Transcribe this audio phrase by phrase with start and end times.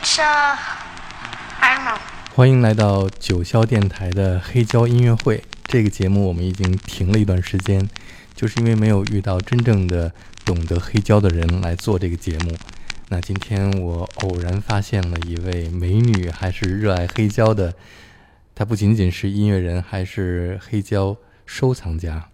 [0.00, 0.56] It's uh,
[1.60, 1.98] I don't know.
[2.32, 5.42] 欢迎来到九霄电台的黑胶音乐会。
[5.64, 7.88] 这个节目我们已经停了一段时间，
[8.32, 10.12] 就是因为没有遇到真正的
[10.44, 12.56] 懂得黑胶的人来做这个节目。
[13.08, 17.74] 那今天我偶然发现了一位美女，还是热爱黑胶的。
[18.54, 22.28] 她不仅仅是音乐人，还是黑胶收藏家。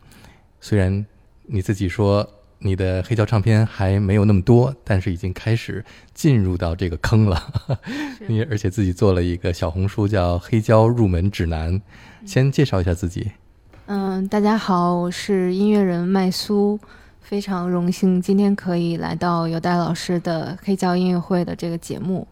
[0.60, 1.06] 虽然
[1.46, 7.42] 你自己说你的黑胶唱片还没有那么多，但是已经开始进入到这个坑了。
[8.26, 11.74] 你而且自己做了一个小红书，叫《黑胶入门指南》。
[12.24, 13.32] 先介绍一下自己。
[13.86, 16.80] 嗯，大家好，我是音乐人麦苏，
[17.20, 22.26] 非常荣幸今天可以来到有戴老师的黑胶音乐会的这个节目。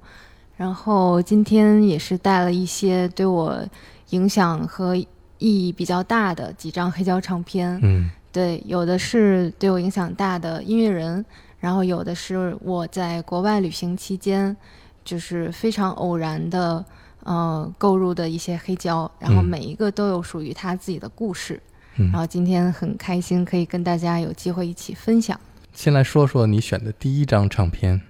[0.56, 3.62] 然后今天也是带了一些对我
[4.10, 5.06] 影响和意
[5.38, 7.78] 义比较大的几张黑胶唱片。
[7.82, 11.24] 嗯对，有的是对我影响大的音乐人，
[11.60, 14.56] 然后有的是我在国外旅行期间，
[15.04, 16.84] 就是非常偶然的，
[17.24, 21.60] 呃，购入的一些黑胶，然后嗯每一个都有属于他自己的故事。
[21.96, 25.38] 嗯然后今天很开心可以跟大家有机会一起分享。
[25.74, 28.00] 先来说说你选的第一张唱片。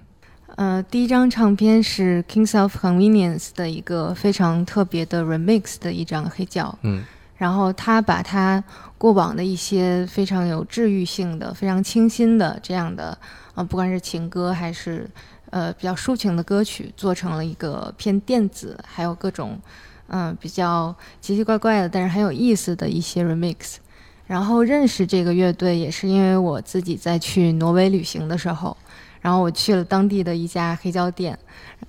[0.55, 7.03] 呃，第一张唱片是 Kings of Convenience 的一个非常特别的 remix 的一张黑胶，嗯
[7.35, 8.63] 然后他把他
[8.97, 13.17] 过往的一些非常有治愈性的、非常清新的这样的，
[13.55, 15.09] 呃，不管是情歌还是
[15.49, 19.59] 呃比较抒情的歌曲，做成了一个偏电子，还有各种
[20.07, 23.75] 嗯、比较奇奇怪怪的，但是很有意思的一些 remix。
[24.27, 28.77] 然后认识这个乐队也是因为我自己在去挪威旅行的时候，
[29.21, 31.37] 然后我去了当地的一家黑胶店，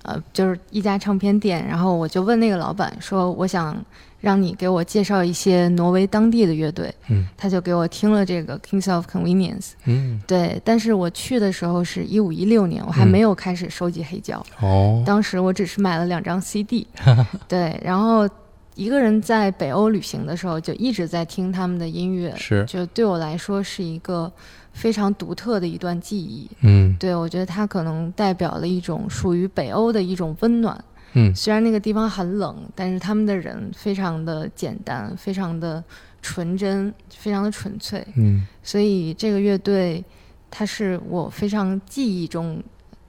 [0.01, 3.77] 呃，就是一家唱片店，然后我就问那个老板说，我想
[4.19, 7.27] 让你给我介绍一些挪威当地的乐队，嗯。
[7.37, 10.19] 他就给我听了这个 Kings of Convenience，嗯。
[10.25, 15.03] 对，但是我去的时候是一五一六年，我还嗯没有开始收集黑胶，哦。
[15.05, 16.87] 当时我只是买了两张 CD，
[17.47, 18.27] 对，然后
[18.73, 22.65] 一个人在北欧旅行的时候就一直在听他们的音乐，是。
[22.65, 24.31] 就对我来说是一个
[24.73, 26.49] 非常独特的一段记忆。
[26.61, 26.95] 嗯。
[26.99, 30.83] 对我觉得它可能代表了一种属于北欧的一种温暖。
[31.15, 31.33] 嗯。
[31.35, 35.83] 虽然那个地方很冷，但是他们的人非常的简单，非常的
[36.21, 38.05] 纯真，非常的纯粹。
[38.15, 38.45] 嗯。
[38.61, 40.03] 所以这个乐队，
[40.51, 42.61] 它是我非常记忆中，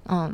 [0.08, 0.32] 嗯，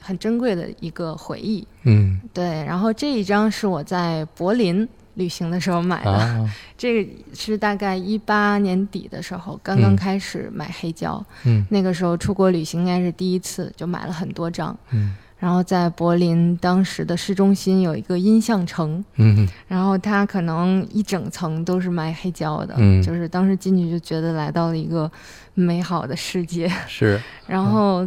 [0.00, 1.66] 很珍贵的一个回忆。
[1.82, 2.20] 嗯。
[2.32, 6.54] 对，然后这一张是我在柏林旅行的时候买的，啊。
[6.78, 9.96] 这个是大概一八年底的时候，刚刚嗯。
[9.96, 11.66] 开始买黑胶，嗯。
[11.70, 14.76] 那个时候出国旅行应该是第一次，就买了很多张。
[14.90, 19.48] 嗯然后在柏林当时的市中心有一个音像城，嗯。
[19.68, 23.00] 然后它可能一整层都是卖黑胶的，嗯。
[23.02, 25.10] 就是当时进去就觉得来到了一个
[25.54, 26.68] 美好的世界。
[26.88, 27.20] 是。
[27.46, 28.06] 然后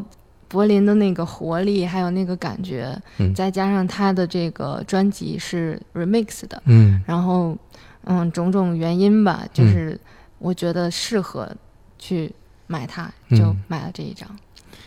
[0.49, 3.33] 柏林的那个活力，还有那个感觉，嗯。
[3.33, 7.01] 再加上它的这个专辑是 remix 的，嗯。
[7.07, 7.57] 然后
[8.03, 9.97] 嗯种种原因吧，就是
[10.37, 11.49] 我觉得适合
[11.97, 12.29] 去
[12.67, 13.39] 买它，嗯。
[13.39, 14.27] 就买了这一张。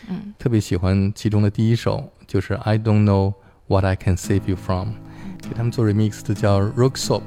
[0.06, 3.34] 嗯，特别喜欢其中的第一首，就是 I don't know
[3.68, 4.94] what I can save you from，
[5.40, 7.22] 给他们做 remix 的叫 Rock Soap，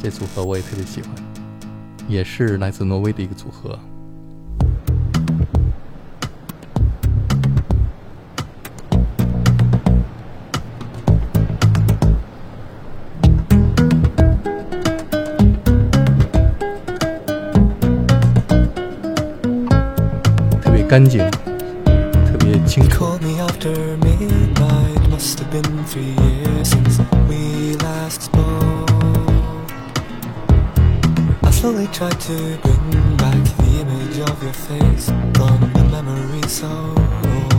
[0.00, 1.10] 这组合我也特别喜欢，
[2.06, 3.76] 也是来自挪威的一个组合。
[20.60, 21.28] 特别干净，
[22.24, 23.11] 特别清楚。
[25.52, 26.98] Been three years since
[27.28, 28.88] we last spoke.
[31.42, 36.68] I slowly tried to bring back the image of your face from the memory so
[36.68, 37.52] old.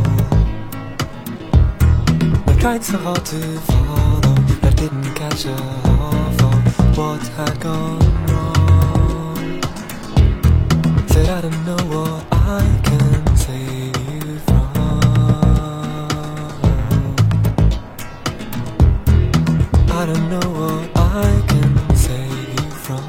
[2.47, 3.39] I tried so hard to
[3.69, 9.62] follow, but didn't catch a half of what had gone wrong.
[11.09, 12.93] Said I don't know what I can
[20.03, 22.27] I don't know what I can save
[22.57, 23.00] you from.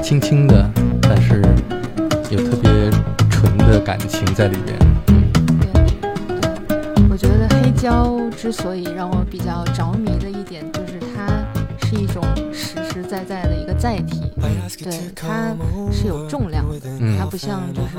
[0.00, 0.70] 轻轻的，
[1.02, 1.42] 但是
[2.30, 2.70] 有特别
[3.28, 4.78] 纯的感情在里边。
[5.08, 5.68] 嗯对，
[7.10, 11.26] 我觉得黑胶之所以让我比较着迷的一点，就是它
[11.88, 12.22] 是一种
[12.52, 13.51] 实实在在的
[13.82, 14.20] 载体。
[14.78, 15.54] 对它
[15.92, 17.18] 是有重量的，嗯。
[17.18, 17.98] 它不像就是，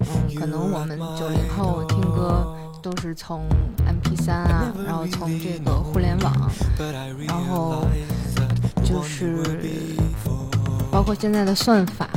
[0.00, 3.44] 嗯，可能我们九零后听歌都是从
[3.84, 6.50] MP 三啊，然后从这个互联网，
[7.26, 7.84] 然后
[8.84, 9.42] 就是
[10.92, 12.08] 包括现在的算法，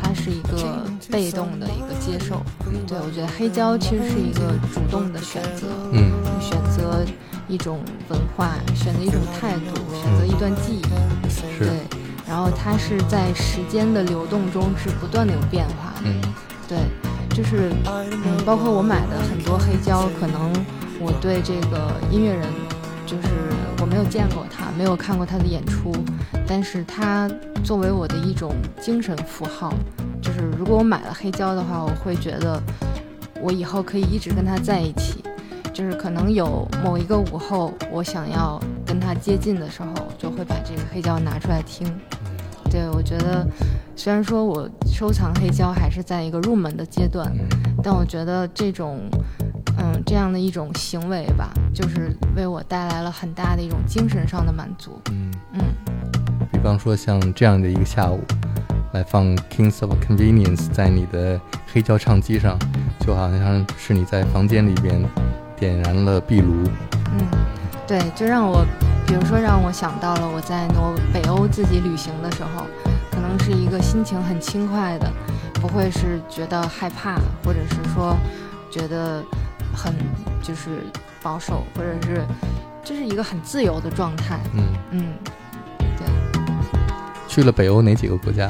[0.00, 2.40] 它是一个被动的一个接受。
[2.86, 6.12] 对我觉得黑胶其实是一个主动的选择，嗯。
[6.40, 7.04] 选择
[7.48, 7.78] 一种
[8.08, 10.82] 文化，选择一种态度，选择一段记忆。
[11.30, 11.64] 是。
[11.64, 11.70] 对，
[12.32, 16.06] 然后它是在时间的流动中是不断的有变化的。
[16.06, 16.34] 嗯
[16.66, 16.78] 对，
[17.36, 20.50] 就是嗯，包括我买的很多黑胶，可能
[20.98, 22.48] 我对这个音乐人，
[23.04, 23.28] 就是
[23.82, 25.92] 我没有见过他，没有看过他的演出，
[26.48, 27.30] 但是他
[27.62, 29.74] 作为我的一种精神符号，
[30.22, 32.58] 就是如果我买了黑胶的话，我会觉得
[33.42, 35.22] 我以后可以一直跟他在一起。
[35.74, 41.86] 就是可能有某一个午后，我想要跟他接近的时候，就会把这个黑胶拿出来听。
[42.72, 43.46] 对我觉得，
[43.94, 48.98] 虽然说我收藏黑胶还是在一个入门的阶段，嗯但我觉得这种，
[49.76, 54.98] 嗯，这样的一种行为吧，就是为我带来了很大的一种精神上的满足。
[55.10, 55.60] 嗯，嗯，
[56.50, 58.20] 比方说像这样的一个下午，
[58.92, 61.38] 来放 Kings of Convenience 在你的
[61.70, 62.58] 黑胶唱机上，
[63.00, 65.04] 就好像是你在房间里边
[65.56, 66.54] 点燃了壁炉。
[67.12, 67.26] 嗯，
[67.86, 68.64] 对，就让我，
[69.06, 72.66] 比如说让我想到了我在挪北欧自己旅行的时候，
[73.10, 75.10] 可能是一个心情很轻快的，
[75.54, 78.16] 不会是觉得害怕，或者是说
[78.70, 79.22] 觉得
[79.74, 79.94] 很
[80.42, 80.82] 就是
[81.22, 82.24] 保守，或者是
[82.82, 84.40] 这是一个很自由的状态。
[84.54, 85.14] 嗯，嗯
[85.96, 86.06] 对
[87.28, 88.48] 去了北欧哪几个国家？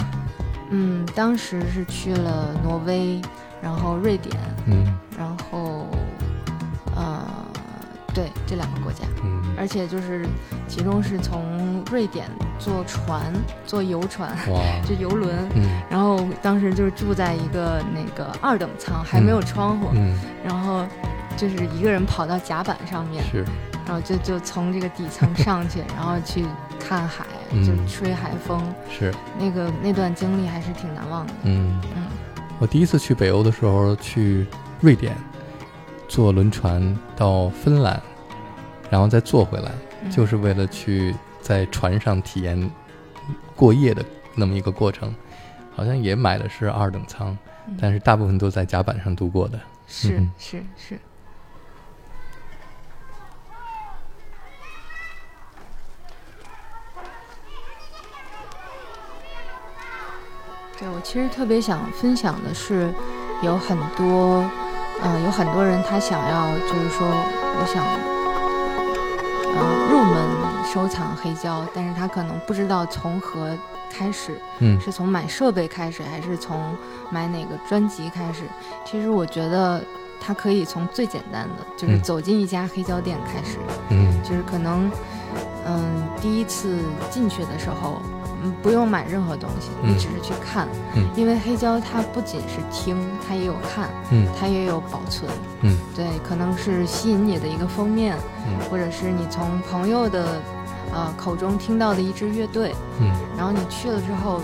[0.70, 3.20] 嗯，当时是去了挪威，
[3.60, 4.34] 然后瑞典，
[4.66, 5.86] 嗯然后
[6.96, 7.20] 呃，
[8.14, 9.04] 对这两个国家。
[9.24, 10.26] 嗯而且就是
[10.66, 12.26] 其中是从瑞典
[12.58, 13.32] 坐船，
[13.64, 20.84] 坐游船，哇，就游轮，嗯然后当时就是住在一个那个二等舱，还没有窗户，嗯然后
[21.36, 23.44] 就是一个人跑到甲板上面，是
[23.86, 26.44] 然后就就从这个底层 上去，然后去
[26.80, 28.60] 看海，嗯就吹海风，
[28.90, 31.32] 是那个那段经历还是挺难忘的。
[31.44, 31.80] 嗯。
[31.94, 32.02] 嗯
[32.58, 34.44] 我第一次去北欧的时候，去
[34.80, 35.16] 瑞典，
[36.08, 38.02] 坐轮船到芬兰，
[38.92, 39.72] 然后再坐回来，
[40.04, 42.70] 嗯就是为了去在船上体验
[43.56, 44.04] 过夜的
[44.34, 45.14] 那么一个过程。
[45.74, 47.34] 好像也买的是二等舱，
[47.66, 49.58] 嗯但是大部分都在甲板上度过的。
[49.86, 50.98] 是嗯是是。
[60.78, 62.92] 对我其实特别想分享的是，
[63.42, 64.44] 有很多，
[65.00, 67.82] 呃，有很多人他想要，就是说，我想，
[69.54, 73.56] 呃，入门收藏黑胶，但是他可能不知道从何
[73.90, 74.80] 开始，嗯。
[74.80, 76.76] 是从买设备开始，还是从
[77.10, 78.44] 买哪个专辑开始？
[78.84, 79.82] 其实我觉得
[80.20, 82.02] 他可以从最简单的，就是嗯。
[82.02, 83.58] 走进一家黑胶店开始，
[83.90, 84.22] 嗯。
[84.22, 84.90] 就是可能，
[85.66, 86.78] 嗯，第一次
[87.10, 88.00] 进去的时候，
[88.42, 91.08] 嗯，不用买任何东西，你嗯只是去看，嗯。
[91.16, 92.96] 因为黑胶它不仅是听，
[93.26, 95.30] 它也有看，嗯它也有保存，
[95.62, 95.76] 嗯。
[95.94, 98.16] 对，可能是吸引你的一个封面，
[98.46, 100.40] 嗯或者是你从朋友的
[100.92, 103.10] 呃口中听到的一支乐队，嗯。
[103.36, 104.40] 然后你去了之后，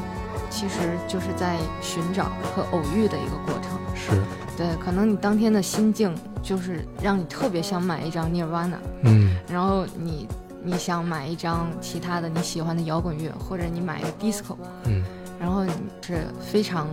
[0.51, 3.79] 其实就是在寻找和偶遇的一个过程。
[3.95, 4.11] 是。
[4.57, 6.13] 对，可能你当天的心境
[6.43, 9.37] 就是让你特别想买一张 Nirvana，嗯。
[9.49, 10.27] 然后你
[10.63, 15.05] 你想买一张其他的你喜欢的摇滚乐，或者你买一个 disco，嗯
[15.41, 15.73] 然后你
[16.03, 16.89] 是非常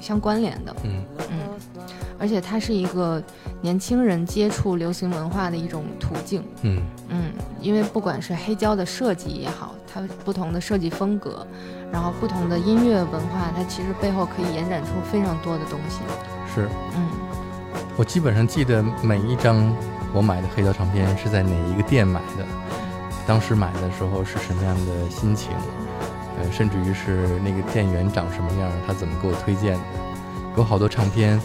[0.00, 0.74] 相关联的。
[0.84, 1.38] 嗯嗯，
[2.18, 3.22] 而且它是一个
[3.60, 6.42] 年轻人接触流行文化的一种途径。
[6.62, 11.46] 嗯嗯，因为不管是黑胶的设计也好，它不同的设计风格，
[11.92, 15.98] 然后不同的音乐文化，它其实背后可以延展出非常多的东西。
[16.54, 16.68] 是。
[16.96, 17.08] 嗯
[17.98, 19.70] 我基本上记得每一张
[20.14, 22.46] 我买的黑胶唱片是在哪一个店买的，
[23.26, 25.50] 当时买的时候是什么样的心情，
[26.38, 29.80] 呃，甚至于是那个店员长什么样，他怎么给我推荐的。
[30.56, 31.40] 有好多唱片，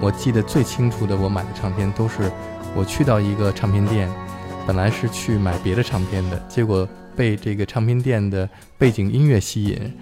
[0.00, 2.30] 我记得最清楚的，我买的唱片都是
[2.74, 4.10] 我去到一个唱片店，
[4.66, 9.94] 本来是去买别的唱片的，结果被这个唱片店的背景音乐吸引，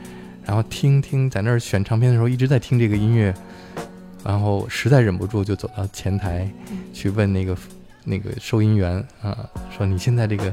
[0.44, 3.32] 然后听听在那儿选唱片的时候一直在听这个音乐，
[4.24, 6.50] 然后实在忍不住就走到前台
[6.92, 7.56] 去问那个
[8.02, 9.36] 那个收银员啊，
[9.76, 10.52] 说你现在这个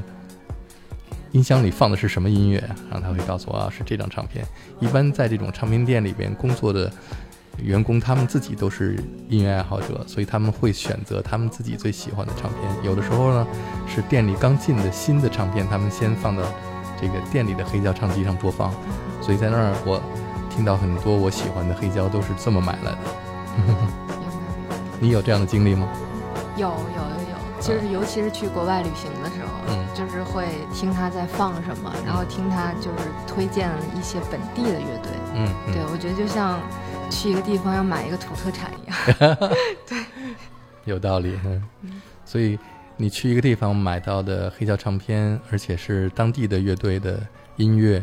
[1.32, 2.76] 音箱里放的是什么音乐啊？
[2.90, 4.44] 然后他会告诉我啊，是这张唱片。
[4.80, 6.90] 一般在这种唱片店里边工作的
[7.62, 12.62] 员工，他们自己都是音乐爱好者，所以他们会选择他们自己最喜欢的唱片。
[12.82, 13.46] 有的时候呢，
[13.86, 16.42] 是店里刚进的新的唱片，他们先放到
[17.00, 18.72] 这个店里的黑胶唱机上播放。
[19.20, 20.02] 所以在那儿我
[20.48, 22.98] 听到很多我喜欢的黑胶都是这么买来的。
[23.56, 23.82] 明白。
[24.98, 25.88] 你有这样的经历吗？
[26.56, 27.19] 有有有，
[27.60, 29.86] 就是尤其是去国外旅行的时候，嗯。
[29.94, 35.12] 就是会听他在放什么，然后听他就是推荐一些本地的乐队。
[35.34, 35.74] 嗯，嗯。
[35.74, 36.58] 对，我觉得就像
[37.10, 39.36] 去一个地方要买一个土特产一样。
[39.86, 39.98] 对。
[40.86, 41.62] 有道理，嗯，
[42.24, 42.58] 所以
[42.96, 47.20] 你去一个地方买到的黑胶唱片，而且是当地的乐队的
[47.56, 48.02] 音乐，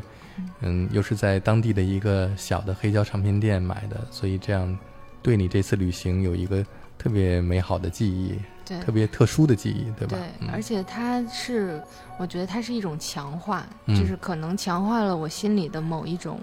[0.60, 4.78] 嗯，又是在当地的一个小的黑胶唱片店买的，所以这样
[5.24, 6.64] 对你这次旅行有一个
[6.98, 8.38] 特别美好的记忆，
[8.68, 10.18] 对特别特殊的记忆，对吧？
[10.18, 11.82] 对，嗯而且它是，
[12.18, 16.40] 我觉得它是一种强化，嗯就是可能强化了我心里的某一种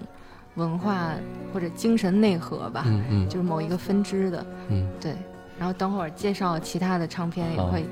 [0.55, 1.11] 文化
[1.53, 4.45] 或者精神内核吧，嗯嗯就是某一个分支的。
[4.69, 5.13] 嗯对，
[5.59, 7.85] 然后等会儿介绍其他的唱片也会。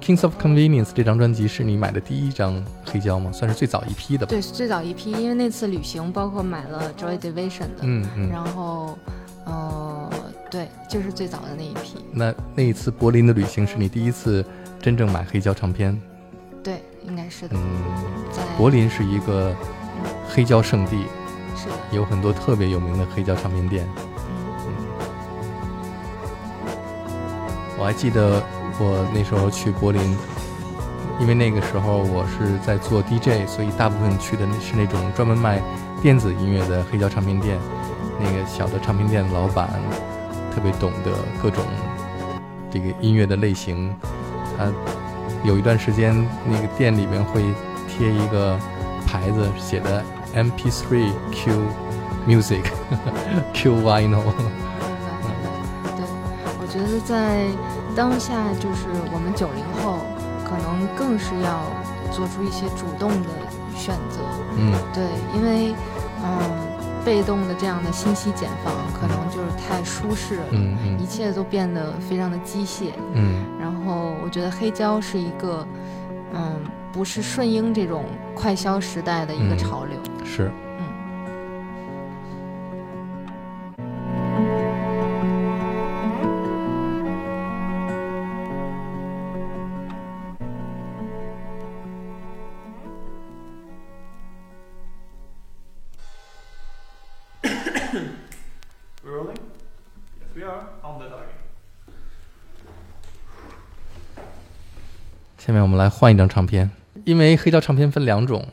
[0.00, 3.30] ，Kings of Convenience 这张专辑是你买的第一张黑胶吗？
[3.32, 4.30] 算是最早一批的吧？
[4.30, 8.30] 对，最早一批，因为那次旅行包括买了 Joy Division 的，嗯嗯。
[8.30, 8.96] 然后，
[9.44, 10.10] 呃，
[10.50, 12.04] 对，就是最早的那一批。
[12.10, 14.44] 那那一次柏林的旅行是你第一次
[14.80, 16.00] 真正买黑胶唱片？
[16.62, 17.54] 对，应该是的。
[17.54, 17.62] 嗯，
[18.32, 19.54] 在柏林是一个
[20.28, 21.04] 黑胶圣地，
[21.54, 23.86] 是的，有很多特别有名的黑胶唱片店。
[23.96, 24.72] 嗯，
[27.78, 28.42] 我还记得
[28.78, 30.16] 我那时候去柏林，
[31.20, 35.62] 因为那个时候我是在做 DJ，所以大部分去的是那种专门卖
[36.00, 37.58] 电子音乐的黑胶唱片店。
[38.20, 39.68] 那个小的唱片店的老板
[40.54, 41.12] 特别懂得
[41.42, 41.64] 各种
[42.70, 43.94] 这个音乐的类型，
[44.56, 44.66] 他
[45.44, 46.14] 有一段时间
[46.44, 47.42] 那个店里面会
[47.88, 48.58] 贴一个
[49.06, 50.02] 牌子，写的
[50.34, 51.52] MP3 Q
[52.26, 52.64] Music
[53.54, 54.22] Q Vinyl。
[55.96, 56.04] 对，
[56.60, 57.46] 我觉得在
[57.96, 60.00] 当下，就是我们九零后，
[60.44, 61.62] 可能更是要
[62.10, 63.28] 做出一些主动的
[63.74, 64.18] 选择。
[64.56, 65.74] 嗯对，因为
[66.22, 66.40] 嗯，
[67.04, 72.92] 被动的这样的信息茧房，可能就是太舒适了，嗯嗯一切都变得非常的机械。
[73.14, 75.66] 嗯然后我觉得黑胶是一个，
[76.34, 76.60] 嗯，
[76.92, 79.96] 不是顺应这种快消时代的一个嗯潮流。
[80.24, 80.50] 是。
[105.48, 106.70] 下面我们来换一张唱片，
[107.06, 108.46] 因为黑胶唱片分两种，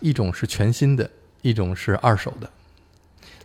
[0.00, 1.08] 一种是全新的，
[1.42, 2.50] 一种是二手的，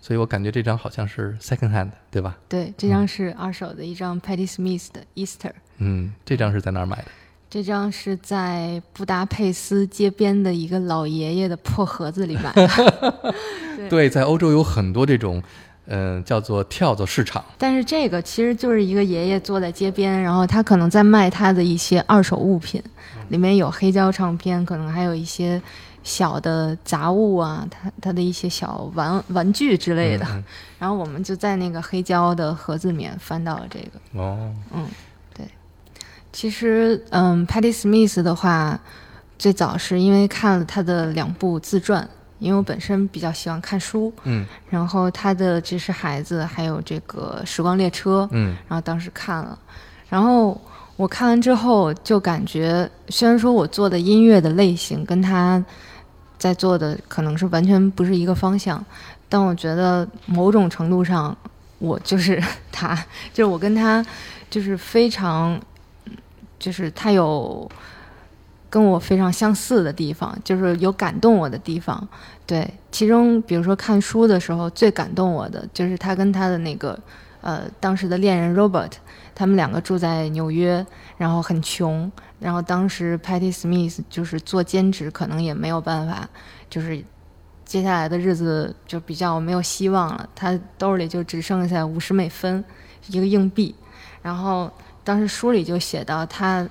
[0.01, 2.35] 所以我感觉这张好像是 second hand，对吧？
[2.49, 5.51] 对，这张是二手的一张 Patti Smith 的 Easter。
[5.77, 7.05] 嗯，这张是在哪儿买的？
[7.47, 13.35] 这张是在布达佩斯街边的一个老爷爷的破盒子里买的，
[13.87, 15.43] 对，在欧洲有很多这种，
[15.87, 17.43] 嗯、叫做跳蚤市场。
[17.57, 22.81] 但是这个其实就是一个爷爷坐在街边，然后他可能在卖他的一些二手物品，
[23.29, 25.61] 里面有黑胶唱片，可能还有一些
[26.03, 30.25] 小的杂物啊，他他的一些小玩玩具之类的。
[30.29, 30.43] 嗯
[30.79, 33.99] 然后我们就在那个黑胶的盒子里面翻到了这个。
[34.13, 34.85] 嗯哦，嗯，
[35.33, 35.43] 对。
[36.31, 38.79] 其实，嗯，Patty Smith 的话，
[39.39, 42.07] 最早是因为看了他的两部自传，
[42.39, 44.45] 因为我本身比较喜欢看书，嗯。
[44.69, 48.55] 然后他的《只是孩子》还有这个《时光列车》，嗯。
[48.67, 49.57] 然后当时看了，
[50.09, 50.59] 然后
[50.95, 55.63] 我看完之后就感觉，虽然说我做的音乐的类型跟他
[56.37, 58.83] 在做的可能是完全不是一个方向，
[59.29, 61.35] 但我觉得某种程度上，
[61.79, 62.41] 我就是
[62.71, 62.95] 他，
[63.33, 64.05] 就是我跟他
[64.49, 65.59] 就是非常，
[66.57, 67.69] 就是他有
[68.69, 72.07] 跟我非常相似的地方，就是有感动我的地方。
[72.45, 76.97] 对，其中比如说看书的时候，最感动我的就是他跟他的那个
[77.41, 78.91] 呃当时的恋人 Robert，
[79.33, 80.85] 他们两个住在纽约，
[81.17, 86.27] 然后很穷，然后当时 Patty Smith 就是做兼职，可能也没有办法，
[86.69, 87.03] 就是
[87.65, 92.63] 接下来的日子就比较没有希望了，他兜里就只剩下五十美分
[93.07, 93.75] 一个硬币，
[94.21, 94.71] 然后
[95.03, 96.67] 当时书里就写到他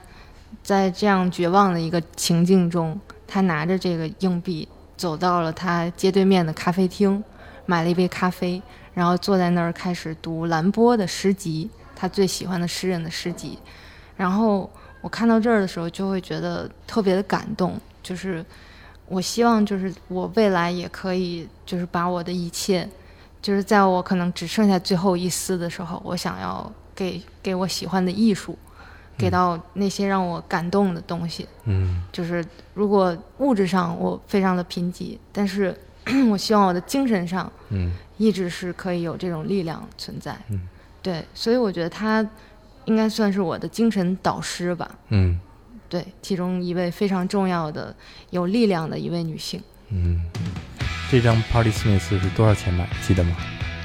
[0.66, 7.22] 在这样绝望的一个情境中，他拿着这个硬币走到了他街对面的咖啡厅，
[7.66, 8.60] 买了一杯咖啡，
[8.92, 13.56] 然后坐在那儿开始读兰波的诗集，他最喜欢的诗人的诗集。
[14.16, 14.68] 然后
[15.00, 18.44] 我看到这儿的时候，就会觉得特别的感动，就是
[19.06, 22.88] 我希望就是我未来也可以就是把我的一切，
[23.40, 28.58] 就是在我可能只剩下最后一丝的时候，我想要给给我喜欢的艺术，
[29.16, 31.46] 给到那些让我感动的东西。
[31.64, 32.44] 嗯就是
[32.74, 35.76] 如果物质上我非常的贫瘠，但是
[36.30, 40.36] 我希望我的精神上嗯一直是可以有这种力量存在。
[40.50, 40.60] 嗯，
[41.02, 42.26] 对，所以我觉得他
[42.84, 44.90] 应该算是我的精神导师吧。
[45.08, 45.40] 嗯
[45.88, 47.94] 对，其中一位非常重要的、
[48.30, 49.62] 有力量的一位女性。
[49.90, 50.20] 嗯，
[51.10, 52.88] 这张 Party Smith 是多少钱买？
[53.06, 53.36] 记得吗？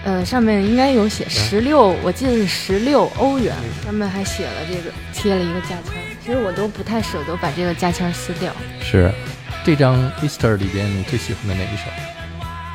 [0.04, 6.02] 呃，上面应该有写十六，我记得是十六欧元，上面还写了这个贴了一个价签。
[6.24, 8.52] 其实我都不太舍得把这个价签撕掉。
[8.82, 9.12] 是。
[9.64, 11.84] 这张 Easter 里边你最喜欢的哪一首？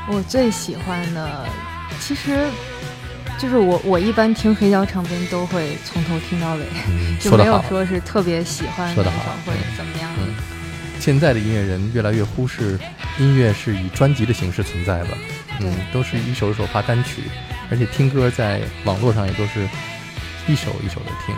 [0.08, 1.44] 我最喜欢的，
[1.98, 2.46] 其实
[3.40, 9.10] 就是我我一般听黑胶唱片都会从头听到尾，嗯， 就没有说是特别喜欢哪首
[9.44, 10.22] 或者怎么样的。
[10.26, 10.34] 嗯
[10.98, 12.78] 现在的音乐人越来越忽视
[13.18, 15.08] 音乐是以专辑的形式存在了，
[15.60, 17.22] 嗯，都是一首一首发单曲，
[17.70, 19.68] 而且听歌在网络上也都是
[20.46, 21.34] 一首一首的听，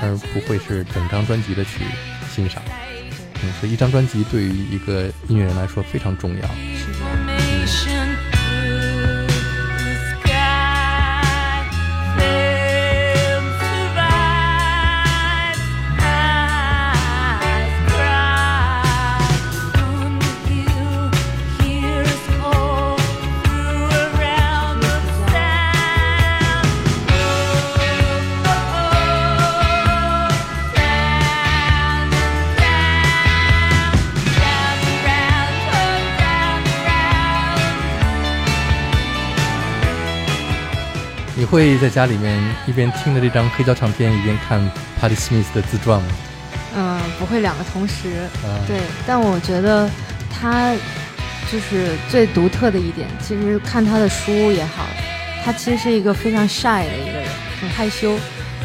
[0.00, 1.84] 而不会是整张专辑的去
[2.30, 2.62] 欣赏。
[3.42, 6.48] 嗯，所以一张专辑对于一个音乐人来说非常重要。
[7.66, 7.88] 是
[41.50, 44.60] 会在家里面一边听着这张黑胶唱片，一边看
[45.00, 46.08] Patti Smith 的自传吗？
[46.76, 48.28] 嗯，不会两个同时。
[48.44, 49.88] 嗯，对，但我觉得
[50.30, 50.74] 他
[51.50, 54.86] 就是最独特的一点，其实看他的书也好，
[55.44, 57.28] 他其实是一个非常 shy 的一个人，
[57.60, 58.18] 很害羞，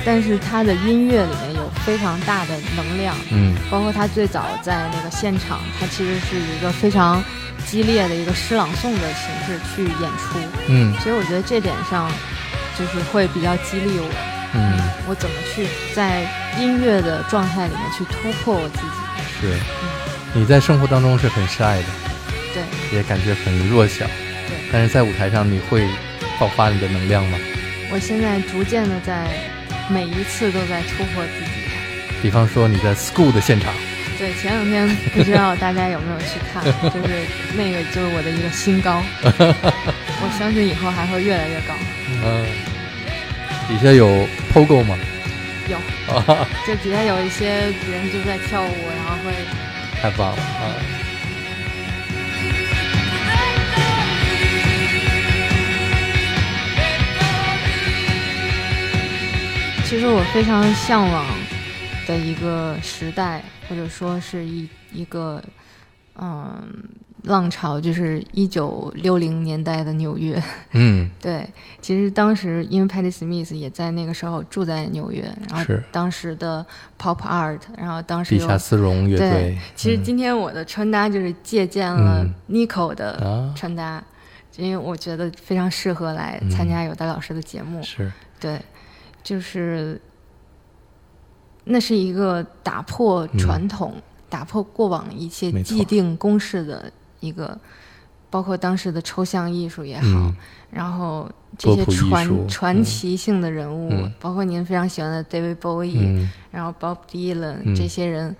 [0.06, 7.24] 但是他的音乐里面有非常大的能量，嗯包括他最早在那个现场，他其实是一个非常
[7.66, 10.38] 激烈的一个诗朗诵的形式去演出，
[10.68, 12.12] 嗯所以我觉得这点上
[12.78, 14.10] 就是会比较激励我，
[14.54, 14.78] 嗯，
[15.08, 16.22] 我怎么去在
[16.60, 18.88] 音乐的状态里面去突破我自己。
[19.42, 19.54] 是。
[20.36, 21.86] 你在生活当中是很 shy 的，
[22.56, 22.64] 对
[22.98, 24.04] 也感觉很弱小，
[24.48, 25.88] 对，但是在舞台上你会
[26.40, 27.38] 爆发你的能量吗？
[27.92, 29.28] 我现在逐渐的在
[29.90, 31.52] 每一次都在突破自己。
[32.24, 33.72] 比方说你在 school 的现场，
[34.18, 37.14] 对，前两天不知道大家有没有去看， 就是
[37.56, 41.76] 那个就是我的一个新高， 我相信以后还会越来越高。
[42.22, 42.46] 嗯，
[43.68, 44.98] 底下有 pogo 吗？
[45.70, 45.78] 有，
[46.14, 49.34] 啊， 就底下有一些人就在跳舞，然后会
[50.02, 50.76] 太棒了啊！
[59.86, 61.26] 其实我非常向往
[62.08, 65.42] 的一个时代，或者说是一一个
[66.16, 66.62] 嗯
[67.24, 70.42] 浪潮，就是一九六零年代的纽约。
[70.72, 71.48] 嗯，对，
[71.82, 76.66] 其实当时因为 Patti Smith 也在那个时候住在纽约，然后当时的
[77.00, 80.04] Pop Art，然后当时有地下丝绒乐队对，，其实嗯。
[80.04, 82.34] 今天我的穿搭就是借鉴了嗯。
[82.50, 83.54] Nico 的啊。
[83.56, 84.04] 穿搭，
[84.58, 87.82] 因为我觉得非常适合来参加有戴老师的节目。
[87.82, 88.12] 是。
[88.40, 88.60] 对，
[89.24, 90.02] 就是
[91.64, 93.94] 那是一个打破传统、
[94.28, 95.78] 打破过往一切嗯没错。
[95.78, 96.92] 既定公式的
[97.24, 97.58] 一个，
[98.30, 100.36] 包括当时的抽象艺术也好，嗯。
[100.70, 102.84] 然后这些传传嗯。
[102.84, 104.12] 奇性的人物，嗯。
[104.20, 106.30] 包括您非常喜欢的 David Bowie，、嗯。
[106.52, 107.76] 然后 Bob Dylan、嗯。
[107.76, 108.36] 这些人，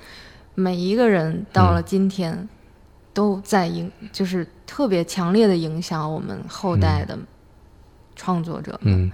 [0.56, 2.50] 每一个人到了今天，
[3.14, 7.18] 都在影，就是特别强烈的影响我们后代的
[8.16, 9.06] 创作者们。
[9.06, 9.12] 嗯。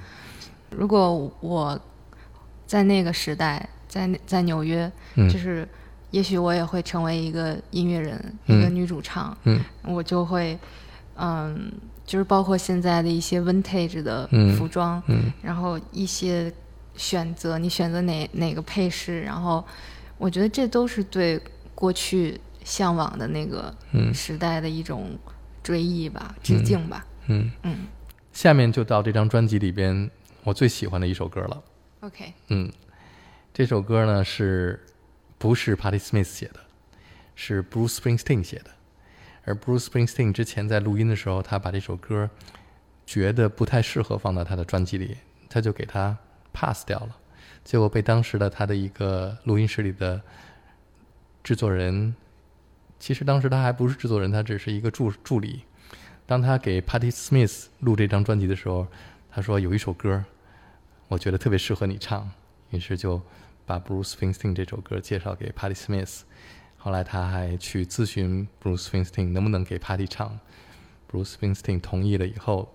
[0.71, 1.79] 如果我
[2.65, 5.29] 在那个时代，在那在纽约，嗯。
[5.29, 5.67] 就是
[6.12, 8.60] 也许我也会成为一个音乐人，嗯。
[8.60, 9.60] 一个女主唱，嗯。
[9.84, 10.58] 我就会，
[11.15, 11.72] 嗯，
[12.06, 14.56] 就是包括现在的一些 vintage 的嗯。
[14.58, 15.32] 服装，嗯。
[15.41, 16.52] 然后一些
[16.95, 19.63] 选择，你选择哪哪个配饰，然后
[20.17, 21.39] 我觉得这都是对
[21.76, 24.13] 过去向往的那个嗯。
[24.13, 25.17] 时代的一种
[25.62, 27.06] 追忆吧，致敬吧。
[27.28, 27.76] 嗯，嗯。
[28.34, 30.10] 下面就到这张专辑里边
[30.43, 31.62] 我最喜欢的一首歌了。
[32.02, 32.72] ，OK，嗯，
[33.54, 34.80] 这首歌呢是
[35.39, 36.60] 不是 Patti Smith 写的，
[37.34, 38.69] 是 Bruce Springsteen 写的。
[39.45, 42.30] 而 Bruce Springsteen 之前在录音的时候，他把这首歌
[43.06, 45.17] 觉得不太适合放到他的专辑里，
[45.49, 46.15] 他就给他
[46.54, 47.17] pass 掉了。
[47.63, 50.21] 结果被当时的他的一个录音室里的
[51.41, 52.13] 制作人，
[52.99, 55.63] 其实当时他还不是制作人，他只是一个助助理。
[56.25, 58.86] 当他给 Patti Smith 录这张专辑的时候，
[59.32, 60.23] 他说有一首歌，
[61.08, 62.30] 我觉得特别适合你唱，
[62.69, 63.19] 于是就
[63.69, 66.21] 把 Bruce Springsteen 这首歌介绍给 Patti Smith。
[66.75, 70.39] 后来他还去咨询 Bruce Springsteen 能不能给 Patti 唱
[71.12, 72.73] ，Bruce Springsteen 同意了以后，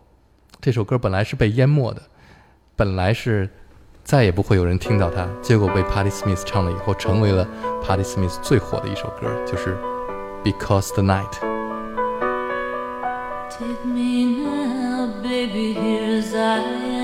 [0.61, 2.03] 这首歌本来是被淹没的，
[2.77, 3.51] 本来是
[4.05, 5.29] 再也不会有人听到它。
[5.43, 7.45] 结果被 Patti Smith 唱了以后，成为了
[7.83, 9.75] Patti Smith 最火的一首歌，就是
[10.45, 11.33] 《Because the Night》。
[13.51, 17.04] Take me now, baby, here's a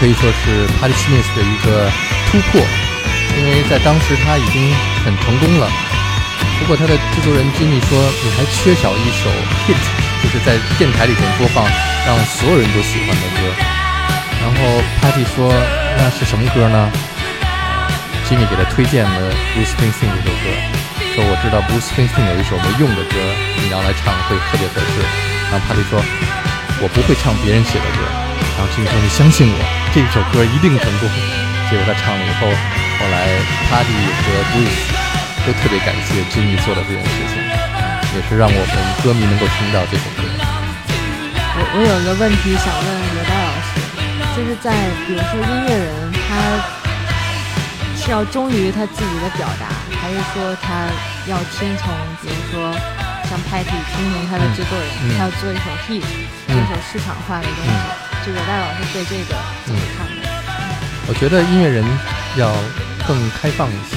[0.00, 1.92] 可以说是 Patti Smith 的一个
[2.32, 2.58] 突破，
[3.36, 4.72] 因为在当时他已经
[5.04, 5.68] 很成功了。
[6.58, 9.28] 不过他的制作人 Jimmy 说，你还缺少一首
[9.68, 9.76] hit，
[10.22, 11.68] 就是在电台里边播放，
[12.06, 13.52] 让所有人都喜欢的歌。
[14.40, 15.52] 然后 p a t t y 说，
[15.98, 16.90] 那是什么歌呢
[18.24, 20.48] ？Jimmy 给他推荐了 Bruce Springsteen 这首歌，
[21.12, 23.16] 说我知道 Bruce Springsteen 有一首没用的歌，
[23.62, 25.04] 你要来唱会特别合适。
[25.52, 26.00] 然后 p a t t y 说，
[26.80, 28.19] 我不会唱别人写的歌。
[28.60, 29.56] 然后 Jimmy 说，你相信我，
[29.88, 31.08] 这首歌一定成功。
[31.72, 33.40] 结果他唱了以后，后来
[33.72, 34.84] Patti 和 Bruce
[35.48, 37.40] 都特别感谢 Jimmy 做的这件事情，
[38.12, 40.28] 也是让我们歌迷能够听到这首歌。
[41.56, 42.84] 我我有一个问题想问
[43.16, 43.80] 罗大老师，
[44.36, 44.76] 就是在
[45.08, 46.60] 比如说音乐人，他
[47.96, 49.72] 是要忠于他自己的表达，
[50.04, 50.84] 还是说他
[51.24, 51.88] 要听从，
[52.20, 52.76] 比如说
[53.24, 57.99] 像 Patty 听从他的制作人，嗯他要做一首 hit，、一首市场化的东西？
[58.24, 60.28] 就罗大老师对这个怎么看呢？
[61.08, 61.82] 我觉得音乐人
[62.36, 62.52] 要
[63.08, 63.96] 更开放一些，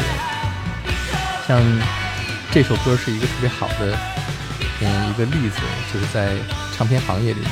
[1.46, 1.62] 像
[2.52, 3.98] 这首歌是一个特别好的
[4.82, 5.60] 嗯一个例子，
[5.94, 6.36] 就是在
[6.74, 7.50] 唱片行业里面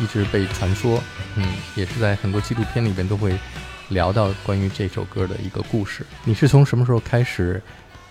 [0.00, 1.02] 一直被传说，
[1.36, 3.38] 嗯，也是在很多纪录片里边都会
[3.90, 6.04] 聊到关于这首歌的一个故事。
[6.24, 7.62] 你是从什么时候开始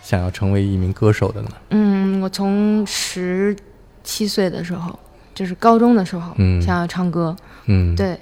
[0.04, 1.50] 想要成为一名歌手的呢？
[1.72, 3.56] 嗯，我从十
[4.04, 4.98] 七岁的时候，
[5.36, 6.60] 就是高中的时候，嗯。
[6.62, 8.18] 想要唱歌，嗯，，对，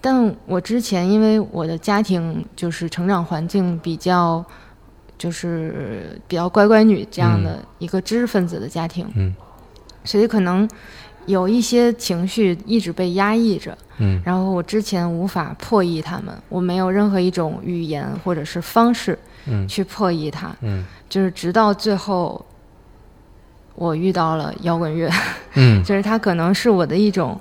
[0.00, 4.44] 但我之前因为我的家庭就是成长环境比较，
[5.16, 9.34] 就是比较乖乖女这样的一个知识分子的家庭，嗯。
[10.04, 10.68] 所以可能
[11.26, 14.20] 有一些情绪一直被压抑着，嗯。
[14.24, 19.66] 然后我之前无法破译他们，我没有任何一种语言或者是方式嗯。
[19.66, 20.84] 去破译它，嗯。
[21.08, 22.44] 就是直到最后。
[23.78, 25.08] 我遇到了摇滚乐，
[25.54, 27.40] 嗯就是它可能是我的一种，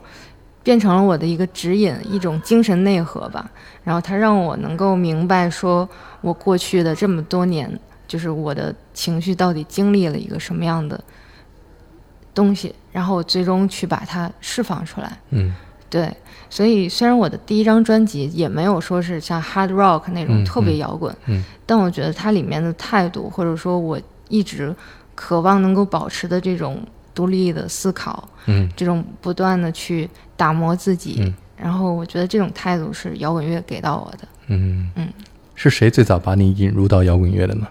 [0.62, 3.50] 变成了我的一个指引，一种精神内核吧。
[3.84, 5.88] 然后它让我能够明白，说
[6.21, 7.67] 我过去的这么多年，
[8.08, 11.00] 就是我的情绪到底经历了一个什么样的
[12.36, 15.17] 东西，然后我最终去把它释放出来。
[15.32, 15.54] 嗯
[15.89, 16.13] 对，
[16.50, 23.97] 所以虽然我的第一张专辑也没有说是像 hard rock 那种嗯特别嗯摇滚，嗯但我觉得它里面的态度，或者说我
[24.28, 24.76] 一直
[25.17, 26.80] 渴望能够保持的这种
[27.15, 34.27] 独立的思考，嗯这种不断的去打磨自己，嗯然后我觉得这种态度是摇滚乐给到我的。
[34.45, 35.12] 嗯嗯，
[35.56, 37.67] 是谁最早把你引入到摇滚乐的呢？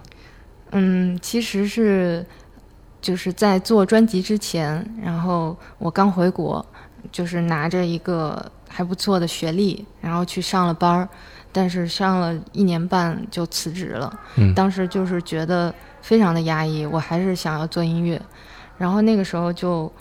[0.73, 2.27] 嗯，其实是
[3.01, 6.67] 就是在做专辑之前，然后我刚回国，
[7.13, 11.09] 就是拿着一个还不错的学历，然后去上了班儿，
[11.53, 14.13] 但是上了一年半就辞职了。
[14.35, 15.73] 嗯当时就是觉得
[16.07, 18.21] 非常的压抑，我还是想要做音乐，
[18.79, 19.93] 然后那个时候就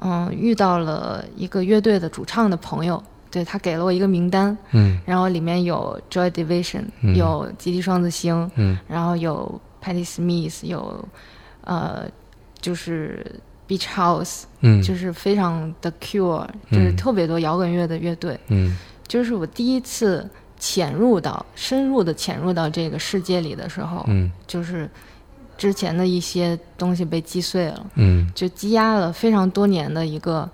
[0.00, 4.98] 嗯遇到了一个乐队的主唱的朋友，对他给了我一个名单，嗯。
[5.06, 7.14] 然后里面有 Joy Division，、嗯。
[7.14, 8.76] 有吉吉双子星，嗯。
[8.88, 11.08] 然后有 Patti Smith，有
[11.62, 12.06] 呃
[12.60, 13.24] 就是
[13.68, 16.96] Beach House，、嗯，就是非常的 Cure，就是嗯。
[16.96, 18.36] 特别多摇滚乐的乐队。
[18.48, 18.76] 嗯。
[19.06, 24.28] 就是我第一次潜入到深入的潜入到这个世界里的时候，嗯。
[24.48, 24.90] 就是
[25.62, 30.50] 之前的一些东西被击碎了，嗯就积压了非常多年的一个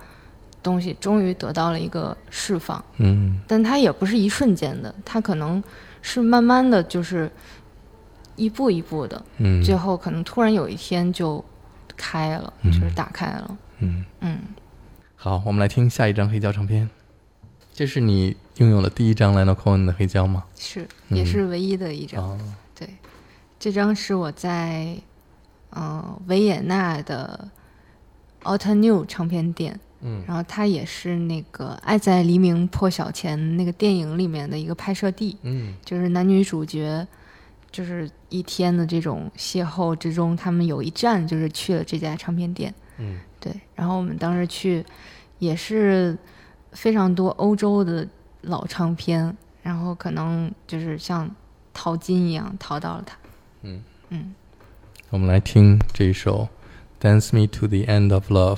[0.63, 2.85] 东西，终于得到了一个释放。
[2.99, 5.65] 嗯但它也不是一瞬间的，它可能
[6.03, 7.31] 是慢慢的就是
[8.37, 11.43] 一步一步的，嗯，最后可能突然有一天就
[11.97, 13.57] 开了，嗯就是打开了。
[13.79, 14.05] 嗯。
[14.21, 14.39] 嗯，
[15.17, 16.87] 好，我们来听下一张黑胶唱片。
[17.73, 20.45] 这是你拥有的第一张 Leonard Cohen 的黑胶吗？
[20.55, 22.39] 是，嗯也是唯一的一张。
[23.59, 24.97] 这张是我在
[25.71, 27.49] 呃维也纳的
[28.43, 37.07] Alta New 唱片店，嗯然后它也是那个《爱在黎明破晓前》那个电影里面的一个拍摄地，嗯就是男女主角
[37.71, 44.85] 就是一天的这种邂逅之中，他们有一站就是去了这家唱片店，嗯对，然后我们当时去
[45.39, 46.17] 也是
[46.73, 48.07] 非常多欧洲的
[48.43, 51.29] 老唱片，然后可能就是像
[51.75, 53.19] 淘金一样淘到了它。
[53.62, 54.34] 嗯嗯，
[55.10, 56.48] 我们来听这一首《
[57.06, 58.58] Dance Me to the End of Love》。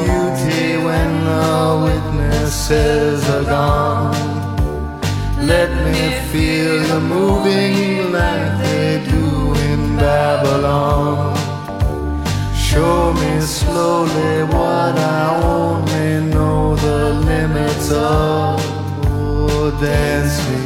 [2.69, 4.13] witnesses are gone.
[5.47, 11.35] Let me feel the moving like they do in Babylon.
[12.55, 18.59] Show me slowly what I only know the limits of.
[19.05, 20.61] Oh, dance me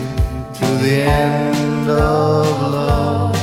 [0.60, 3.36] to the end of love.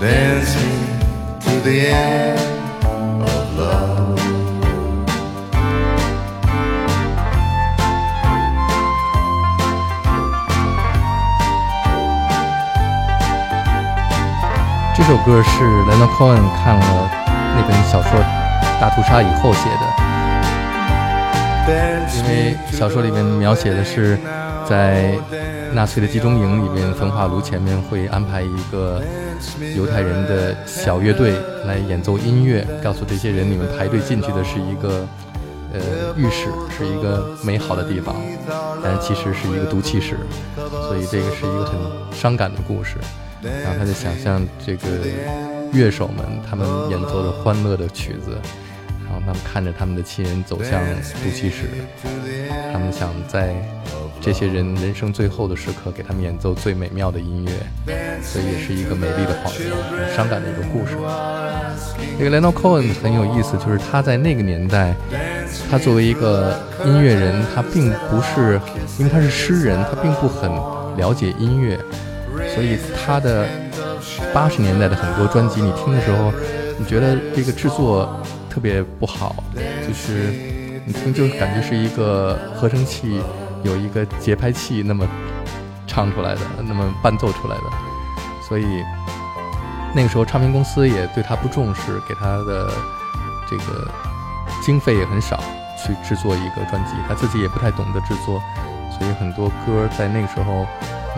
[0.00, 2.45] Dance me to the end
[15.06, 17.10] 首歌是 Leonard Cohen 看了
[17.54, 18.18] 那本小说
[18.80, 19.86] 《大屠杀》以后写的，
[22.16, 24.18] 因为小说里面描写的是
[24.68, 25.16] 在
[25.72, 29.00] 纳粹的集中营里面焚化炉前面会安排一个
[29.76, 31.34] 犹太人的小乐队
[31.66, 35.06] 来演奏音乐，告诉这些人你们排队进去的是一个
[35.72, 35.78] 呃
[36.16, 38.16] 浴室，是一个美好的地方，
[38.82, 40.18] 但是其实是一个毒气室，
[40.88, 41.78] 所以这个是一个很
[42.10, 42.96] 伤感的故事。
[43.62, 44.88] 然后他就想象这个
[45.72, 48.38] 乐手们他们演奏着欢乐的曲子，
[49.04, 50.82] 然后他们看着他们的亲人走向
[51.22, 51.66] 毒气室，
[52.72, 53.54] 他们想在
[54.20, 57.52] 这些人人生最后的时刻给他们演奏最美妙的音乐，
[58.22, 59.70] 所以也是一个美丽的谎言，
[60.06, 60.96] 很伤感的一个故事。
[62.18, 64.94] 这个 Leonard Cohen 很有意思，就是他在那个年代，
[65.70, 68.60] 他作为一个音乐人，他并不是
[68.98, 70.50] 因为他是诗人，他并不很
[70.96, 71.78] 了解音乐，
[72.56, 73.46] 所以他的
[74.32, 76.32] 八十年代的很多专辑，你听的时候，
[76.78, 78.08] 你觉得这个制作
[78.48, 79.36] 特别不好，
[79.86, 80.32] 就是
[80.86, 83.20] 你听就感觉是一个合成器
[83.62, 85.06] 有一个节拍器那么
[85.86, 87.64] 唱出来的，那么伴奏出来的，
[88.48, 88.64] 所以
[89.94, 92.70] 那个时候唱片公司也对他不重视，给他的
[93.50, 93.86] 这个
[94.64, 95.38] 经费也很少
[95.76, 98.40] 去制作一个专辑，他自己也不太懂得制作，
[98.98, 100.66] 所以很多歌在那个时候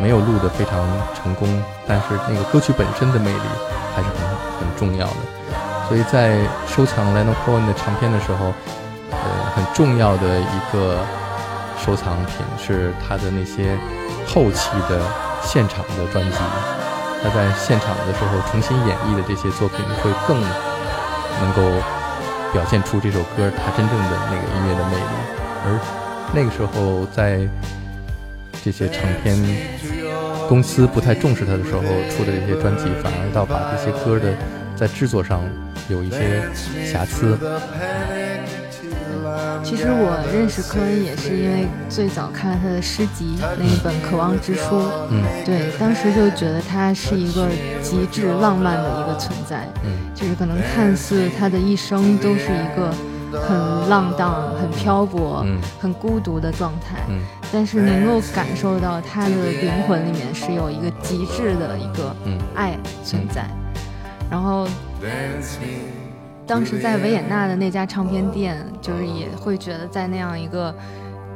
[0.01, 0.79] 没有录得非常
[1.15, 1.49] 成功，
[1.87, 3.41] 但是那个歌曲本身的魅力
[3.95, 4.29] 还是很
[4.61, 5.17] 很重要的。
[5.89, 8.53] 所以在收藏 Leonard Cohen 的唱片的时候，
[9.11, 9.19] 呃，
[9.55, 10.99] 很重要的一个
[11.85, 13.79] 收藏品是他的那些
[14.27, 15.01] 后期的
[15.43, 16.37] 现场的专辑，
[17.23, 20.39] 他在现场的时候重新演绎的这些作品会更
[21.41, 21.63] 能够
[22.53, 25.03] 表现出这首歌它真正的那个音乐的魅力，
[25.65, 25.81] 而
[26.35, 27.49] 那个时候在
[28.71, 29.35] 这些唱片
[30.47, 34.35] 公司不太重视他的时候出的这些专辑，反而倒把这些歌的
[34.77, 35.41] 在制作上
[35.89, 36.43] 有一些
[36.85, 37.39] 瑕疵。
[39.65, 44.61] 其实我认识科恩也是因为最早看了他的诗集那一本《渴望之书》，
[45.11, 45.25] 嗯。
[45.47, 47.49] 对，当时就觉得他是一个
[47.83, 50.13] 极致浪漫的一个存在，嗯。
[50.15, 52.93] 就是可能看似他的一生都是一个
[53.33, 55.59] 很浪荡、很漂泊、嗯。
[55.81, 57.21] 很孤独的状态，嗯
[57.53, 62.39] 但是能够感受到他的灵魂里面是有一个极致的一个嗯。
[62.55, 63.49] 爱存在，
[64.31, 64.67] 然后
[66.47, 70.75] 当时在维也纳的那家唱片店，就是也会觉得在那样一个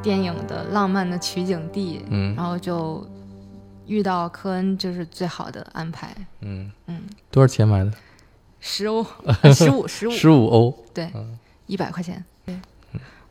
[0.02, 2.34] 电影的浪漫的取景地，嗯。
[2.34, 3.06] 然后就
[3.86, 6.08] 遇到科恩，就是最好的安排。
[6.40, 6.70] 嗯。
[6.86, 7.92] 嗯，多少钱买的？
[8.58, 9.04] 十欧，
[9.42, 10.84] 呃 十五，十五，十五欧。
[10.92, 12.24] 对嗯，一百块钱。
[12.44, 12.58] 对，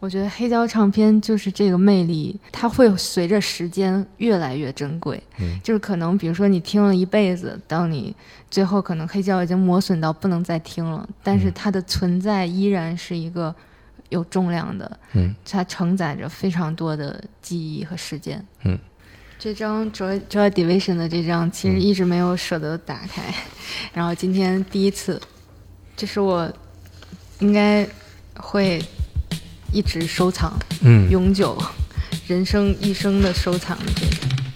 [0.01, 5.21] 我觉得黑胶唱片就是这个魅力，它会随着时间越来越珍贵。
[5.37, 8.13] 嗯就是可能比如说你听了一辈子，当你
[8.49, 13.53] 最后可能黑胶已经磨损到不能再听了，但是嗯它的存在依然是一个
[14.09, 18.43] 有重量的，嗯它承载着非常多的记忆和时间。
[18.63, 18.75] 嗯，
[19.37, 23.31] 这张 Joy Joy Division 的这张其实嗯一直没有舍得打开，
[23.93, 25.21] 然后今天第一次，
[25.95, 26.51] 这是我
[27.37, 27.87] 应该
[28.37, 28.83] 会
[29.71, 31.57] 一直收藏、嗯永久、
[32.27, 34.50] 人生一生的收藏这个。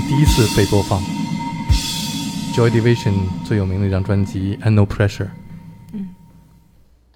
[0.00, 1.00] 第一次被播放。
[2.54, 3.14] Joy Division
[3.44, 5.26] 最有名的一张专辑《And No Pressure》。
[5.92, 6.08] 嗯，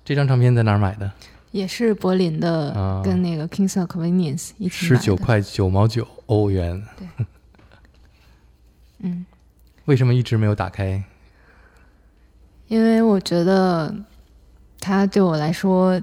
[0.05, 1.11] 这张唱片在哪儿买的？
[1.53, 4.97] 也是柏林的，啊跟那个 Kings of Convenience 一起的。
[4.97, 6.83] 九块九毛九欧元。
[6.99, 7.09] 对
[9.01, 9.25] 嗯，
[9.85, 11.03] 为什么一直没有打开？
[12.69, 13.95] 因为我觉得
[14.81, 15.99] 它对我来说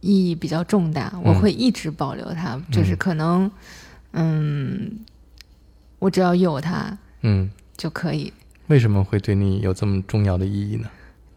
[0.00, 2.60] 意义比较重大，我会一直保留它。
[2.72, 3.50] 就是可能，
[4.12, 5.00] 嗯，
[5.98, 8.32] 我只要有它嗯，就可以。
[8.68, 10.88] 为什么会对你有这么重要的意义呢？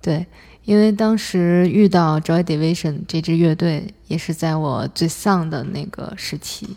[0.02, 0.26] 对，
[0.66, 6.76] 因为当时遇到 Joy Division 这支乐队，也是在我最丧的那个时期。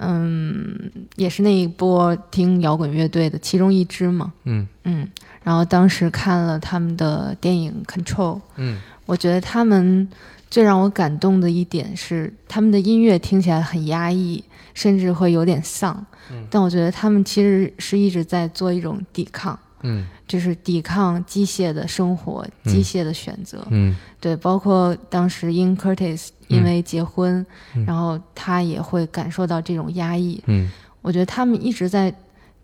[0.00, 4.32] 嗯也是那一波听摇滚乐队的其中一支嘛。
[4.44, 5.08] 嗯嗯，
[5.42, 10.08] 然后当时看了他们的电影《Control》，嗯我觉得他们
[10.48, 14.44] 最让我感动的一点是，他们的音乐听起来很压抑，
[14.78, 16.06] 甚至会有点丧。
[16.48, 20.06] 但我觉得他们其实是一直在做一种抵抗，嗯。
[20.28, 23.66] 就是抵抗机械的生活、机械的选择。
[23.70, 23.96] 嗯。
[24.20, 27.84] 对，包括当时 In Curtis 因为结婚，嗯。
[27.84, 30.40] 然后他也会感受到这种压抑。
[30.46, 30.70] 嗯。
[31.02, 32.14] 我觉得他们一直在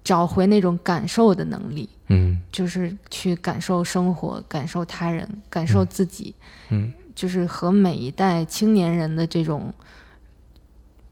[0.05, 1.89] 找回那种感受的能力。
[2.11, 2.41] 嗯。
[2.53, 6.33] 就是去感受生活，感受他人，感受自己，
[6.69, 6.93] 嗯。
[7.13, 9.73] 就是和每一代青年人的这种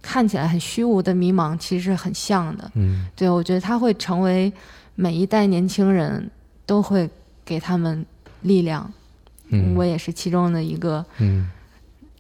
[0.03, 2.70] 看起来很虚无的迷茫，其实是很像的。
[2.74, 4.53] 嗯对我觉得他会成为
[4.96, 6.28] 每一代年轻人
[6.66, 7.09] 都会
[7.44, 8.05] 给他们
[8.42, 8.92] 力量。
[9.48, 11.48] 嗯，我也是其中的一个嗯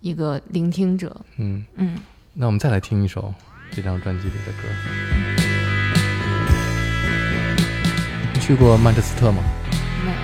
[0.00, 1.14] 一个聆听者。
[1.38, 1.98] 嗯，嗯，
[2.34, 3.34] 那我们再来听一首
[3.70, 4.68] 这张专辑里的歌。
[8.34, 9.42] 你去过曼彻斯特吗？
[10.04, 10.16] 没有，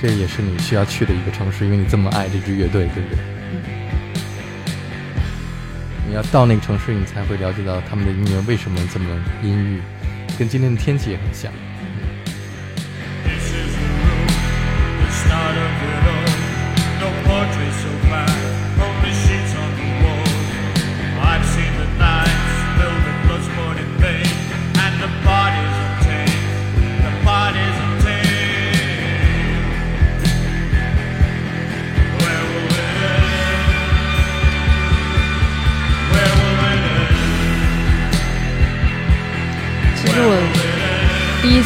[0.00, 3.18] 这也是你需要去的一个城市，因为你这么爱这支乐队，对不对？
[6.10, 9.06] 你要到那个城市，你才会了解到他们的音乐为什么这么
[9.44, 9.80] 阴郁，
[10.36, 11.52] 跟今天的天气也很像。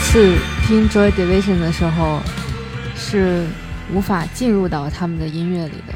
[0.04, 2.20] 次听 Joy Division 的时候，
[2.94, 3.44] 是
[3.92, 5.94] 无法进入到他们的音乐里的。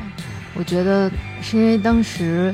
[0.54, 1.09] 我觉得
[1.40, 2.52] 是因为当时，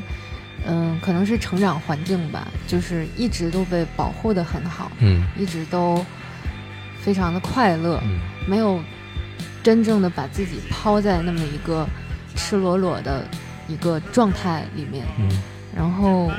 [0.67, 6.05] 嗯，可能是成长环境吧，就是一直都被保护的很好，嗯一直都
[7.01, 8.79] 非常的快乐，嗯没有
[9.63, 11.87] 真正的把自己抛在那么一个
[12.35, 13.25] 赤裸裸的
[13.67, 15.03] 一个状态里面。
[15.17, 15.27] 嗯
[15.75, 16.29] 然后，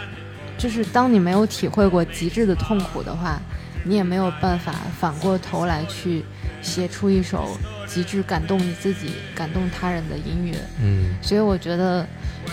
[0.56, 3.40] 就是当你没有体会过极致的痛苦的话，
[3.87, 6.24] 你也没有办法反过头来去
[6.61, 7.57] 写出一首
[7.87, 10.59] 极致感动你自己、感动他人的音乐。
[10.82, 11.14] 嗯。
[11.22, 12.07] 所以我觉得，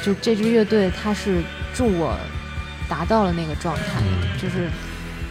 [0.04, 1.42] 就这支乐队，它是
[1.74, 2.16] 助我
[2.88, 4.40] 达到了那个状态，嗯。
[4.40, 4.70] 就是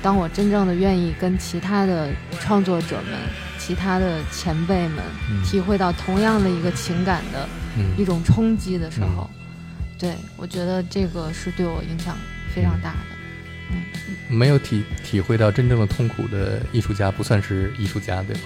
[0.02, 3.20] 当我真正的愿意跟其他的创作者们、
[3.58, 4.98] 其他的前辈们
[5.30, 5.42] 嗯。
[5.44, 7.48] 体会到同样的一个情感的
[7.96, 9.30] 一嗯种冲击的时候，
[9.98, 12.16] 对我觉得这个是对我影响
[12.52, 13.11] 非常大的。
[14.28, 18.42] 没有体体会到真正的痛苦的艺术家不算是艺术家，对吗？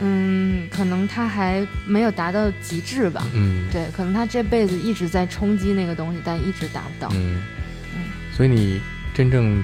[0.00, 3.24] 嗯，可能他还没有达到极致吧。
[3.32, 7.08] 嗯对，可能他这辈子一直在冲击那个东西，但一直达不到。
[7.14, 7.40] 嗯，
[8.36, 8.80] 所以你
[9.14, 9.62] 真正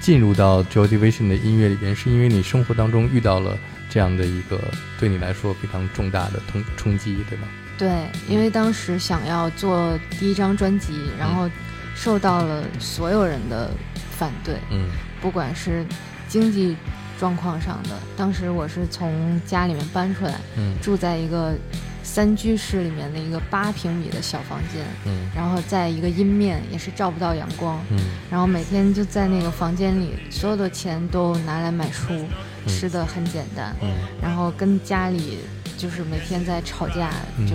[0.00, 3.56] 进入到 Joy Division 的音乐里边，是因为你生活当中遇到了
[3.90, 4.58] 这样的一个
[4.98, 7.46] 对你来说非常重大的冲冲击，对吗？
[7.78, 7.90] 对，
[8.26, 11.50] 因为当时想要做第一张专辑，然后
[11.96, 13.70] 受到了所有人的
[14.16, 14.88] 反对，嗯。
[15.20, 15.84] 不管是
[16.28, 16.76] 经济
[17.18, 20.76] 状况上的，当时我是从家里面搬出来，嗯。
[20.80, 21.54] 住在一个
[22.02, 25.28] 三居室里面的一个八平米的小房间，嗯。
[25.34, 27.98] 然后在一个阴面，也是照不到阳光，嗯。
[28.30, 32.26] 然后每天就在那个房间里，所有的钱都拿来买书，
[32.68, 33.88] 吃的很简单，嗯。
[34.22, 35.38] 然后跟家里
[35.78, 37.46] 就是每天在吵架，嗯。
[37.46, 37.54] 就，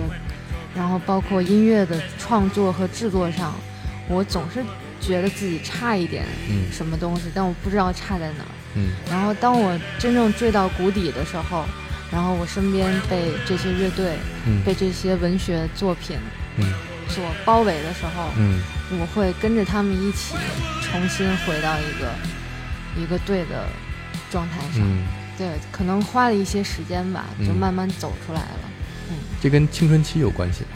[0.74, 3.54] 然后包括音乐的创作和制作上，
[4.08, 4.62] 我总是
[5.00, 8.54] 觉得自己差一点嗯什么东西，但我不知道差在哪儿。
[8.74, 11.64] 嗯然后当我真正坠到谷底的时候，
[12.10, 16.16] 然后我身边被这些乐队、嗯被这些文学作品
[16.56, 16.64] 嗯
[17.08, 18.60] 所包围的时候，嗯
[19.00, 20.34] 我会跟着他们一起
[20.82, 23.66] 重新回到一个一个对的
[24.30, 24.80] 状态上。
[24.80, 25.04] 嗯，
[25.38, 28.58] 对，可能花了一些时间吧，就嗯慢慢走出来了。
[29.42, 30.68] 这跟青春期有关系吗？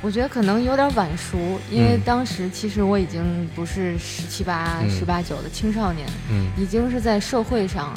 [0.00, 1.36] 我觉得可能有点晚熟，
[1.70, 2.00] 因为嗯。
[2.04, 4.90] 当时其实我已经不是十七八、嗯。
[4.90, 6.50] 十八九的青少年，嗯。
[6.56, 7.92] 已经是在社会上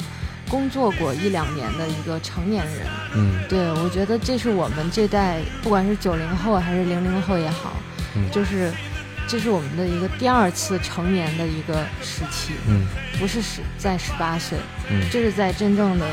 [0.48, 2.86] 工作过一两年的一个成年人。
[3.14, 3.38] 嗯。
[3.48, 7.76] 对，我觉得这是我们这代，不管是九零后还是零零后也好，
[8.16, 8.28] 嗯。
[8.32, 8.72] 就是
[9.28, 12.84] 这是我们的一个第二次成年的一个时期，嗯。
[13.20, 14.58] 不是十在十八岁，
[14.90, 15.00] 嗯。
[15.08, 16.06] 这是在真正的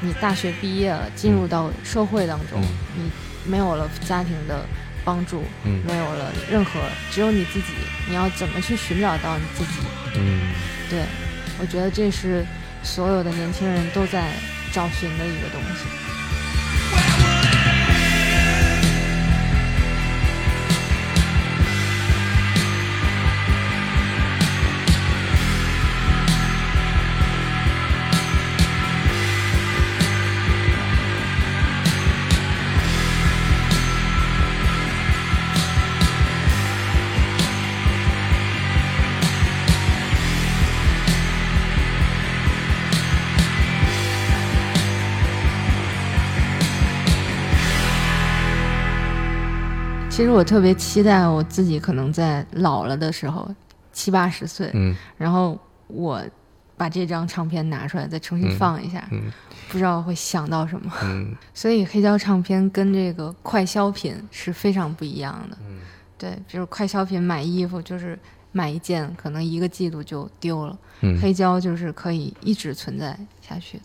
[0.00, 2.62] 你大学毕业了，进入到社会当中，
[2.96, 3.10] 嗯。
[3.44, 4.64] 你没有了家庭的
[5.04, 6.80] 帮助，嗯没有了任何，
[7.10, 7.66] 只有你自己，
[8.08, 9.80] 你要怎么去寻找到你自己？
[10.16, 10.52] 嗯
[10.90, 11.04] 对，
[11.58, 12.44] 我觉得这是
[12.82, 14.32] 所有的年轻人都在
[14.72, 16.01] 找寻的一个东西。
[50.22, 53.52] 其实我特别期待我自己可能在老了的时候，
[53.92, 55.58] 七八十岁，嗯然后
[55.88, 56.22] 我
[56.76, 59.32] 把这张唱片拿出来再重新嗯放一下，嗯
[59.68, 60.92] 不知道会想到什么。
[61.02, 65.58] 嗯 所以黑胶唱片跟这个快消品是非常不一样的。
[65.68, 65.80] 嗯
[66.16, 68.16] 对，就是快消品买衣服就是
[68.52, 73.84] 买一件，可能一个季度就丢了；嗯，黑胶就是可以一直存在下去的。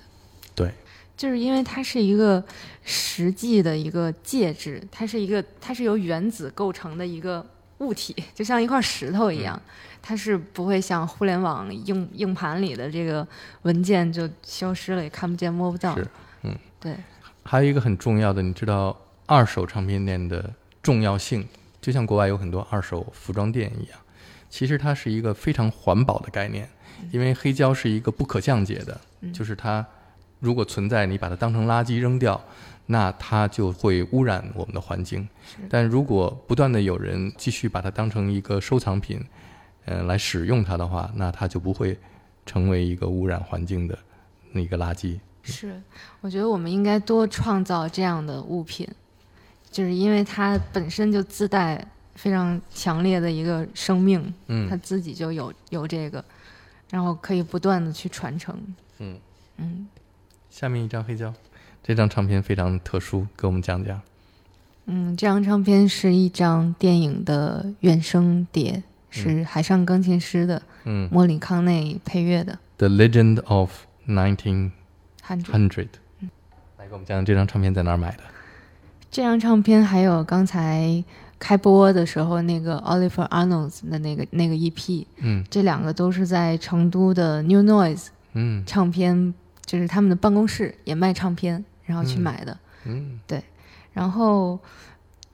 [0.54, 0.72] 对，
[1.18, 2.42] 就是因为它是一个
[2.84, 7.46] 实际的一个介质，它是一个它是由原子构成的一个
[7.80, 9.60] 物体，就像一块石头一样，
[10.02, 13.28] 它是不会像互联网硬硬盘里的这个
[13.64, 15.96] 文件就消失了，也看不见摸不到。
[15.96, 16.08] 是
[16.44, 16.96] 嗯，对，
[17.44, 18.96] 还有一个很重要的，你知道
[19.26, 20.54] 二手唱片店的
[20.84, 21.48] 重要性，
[21.82, 24.00] 就像国外有很多二手服装店一样，
[24.50, 26.70] 其实它是一个非常环保的概念，
[27.12, 29.34] 因为黑胶是一个不可降解的，嗯。
[29.34, 29.86] 就是它
[30.40, 32.40] 如果存在，你把它当成垃圾扔掉，
[32.86, 35.28] 那它就会污染我们的环境。
[35.70, 39.20] 但如果不断的有人继续把它当成一个收藏品，
[39.86, 41.98] 呃，来使用它的话，那它就不会
[42.46, 43.98] 成为一个污染环境的
[44.52, 45.20] 那个垃圾。
[45.42, 45.82] 是，
[46.22, 48.88] 我觉得我们应该多创造这样的物品，
[49.72, 51.84] 就是因为它本身就自带
[52.16, 56.24] 非常强烈的一个生命，嗯它嗯自己就有有这个，
[56.92, 58.56] 然后可以不断的去传承。
[59.00, 59.18] 嗯。
[59.60, 59.88] 嗯
[60.60, 61.32] 下面一张黑胶，
[61.84, 64.02] 这张唱片非常特殊，给我们讲讲。
[64.88, 68.82] 嗯，这张唱片是一张电影的原声碟，
[69.12, 73.72] 是海上钢琴师的嗯莫里康内配乐的，The Legend of
[74.08, 74.72] Nineteen
[75.28, 75.44] 《Hundred》。
[75.52, 75.88] Hundred。
[76.80, 78.24] 来给我们讲讲这张唱片在哪儿买的？
[79.12, 81.04] 这张唱片还有刚才
[81.38, 89.36] 开播的时候那个 Oliver Arnold 的那个那个 EP，嗯这两个都是在成都的 New Noise 嗯唱片，
[89.68, 92.58] 就是他们的办公室也卖唱片，然后去嗯买的。
[92.86, 93.44] 嗯对
[93.94, 94.58] 然后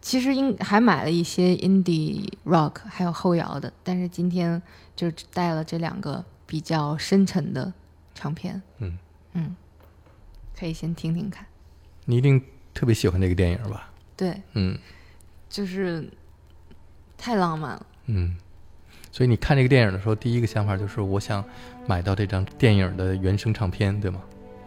[0.02, 4.62] 其实应还买了一些 indie rock 还有后摇的，但是今天
[4.96, 7.72] 就只带了这两个比较深沉的
[8.16, 8.62] 唱片。
[8.80, 8.98] 嗯
[9.34, 9.56] 嗯，
[10.58, 11.46] 可以先听听看。
[12.06, 12.42] 你一定
[12.74, 13.92] 特别喜欢这个电影吧？
[14.18, 14.78] 对，嗯
[15.48, 16.10] 就是
[17.18, 17.86] 太浪漫了。
[18.08, 18.36] 嗯。
[19.12, 21.46] 所以你看这个电影的时候，第一个想法就是我想
[21.88, 24.22] 买到这张电影的原声唱片，对吗？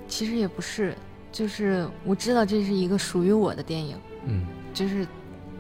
[0.09, 0.95] 其实也不是，
[1.33, 3.97] 就是我知道这是一个属于我的电影，
[4.27, 4.47] 嗯。
[4.75, 5.07] 就是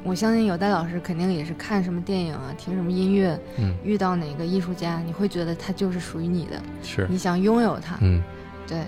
[0.04, 7.06] 我相信有戴老师肯定也是看什么电影啊，听什么音乐，嗯，遇到哪个艺术家，你会觉得他就是属于你的，是。
[7.08, 8.22] 你想拥有他，嗯。
[8.68, 8.82] 对，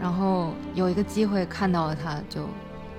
[0.00, 2.48] 然后有一个机会看到了它，就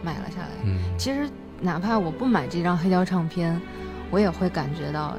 [0.02, 0.50] 买了下来。
[0.66, 0.80] 嗯。
[0.98, 1.30] 其实
[1.62, 3.60] 哪怕我不买这张黑胶唱片，
[4.12, 5.18] 我也会感觉到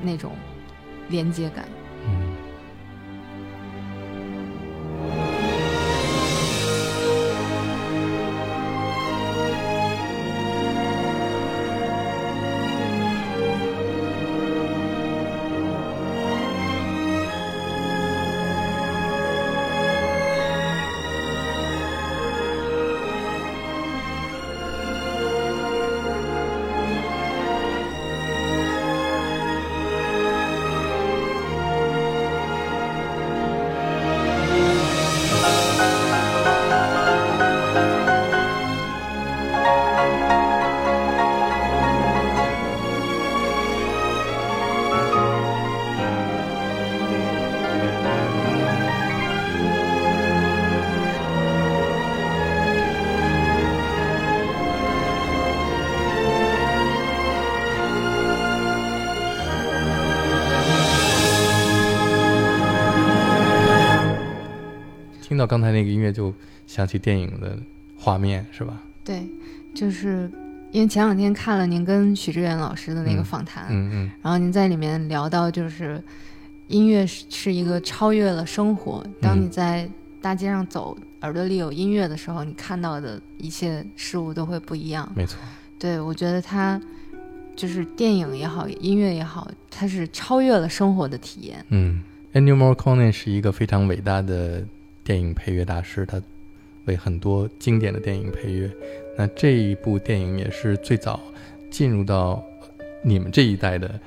[0.00, 0.32] 那种
[1.08, 1.64] 连接感。
[2.06, 2.31] 嗯。
[5.02, 5.31] you
[65.42, 66.32] 到刚才那个音乐就
[66.68, 67.58] 想起电影的
[67.96, 68.80] 画面，是吧？
[69.02, 69.26] 对，
[69.74, 70.30] 就是
[70.70, 76.00] 因为前两天看了您跟许志远老师的那个嗯访谈，嗯嗯然后您在里面聊到，就是
[76.68, 79.04] 音乐是是一个超越了生活。
[79.20, 79.90] 当嗯你在
[80.20, 85.10] 大街上走，耳朵里有音乐的时候，你看到的一切事物都会不一样。
[85.16, 85.40] 没错。
[85.80, 86.80] 对我觉得它
[87.56, 91.64] 就是电影也好，音乐也好，它是超越了生活的体验。
[91.70, 92.00] 嗯
[92.32, 94.64] ，Ennio Morricone 是一个非常伟大的
[95.04, 96.20] 电影配乐大师，他
[96.84, 98.70] 为很多经典的电影配乐。
[99.16, 101.20] 那这一部电影也是最早
[101.70, 102.42] 进入到
[103.04, 104.00] 你们这一代的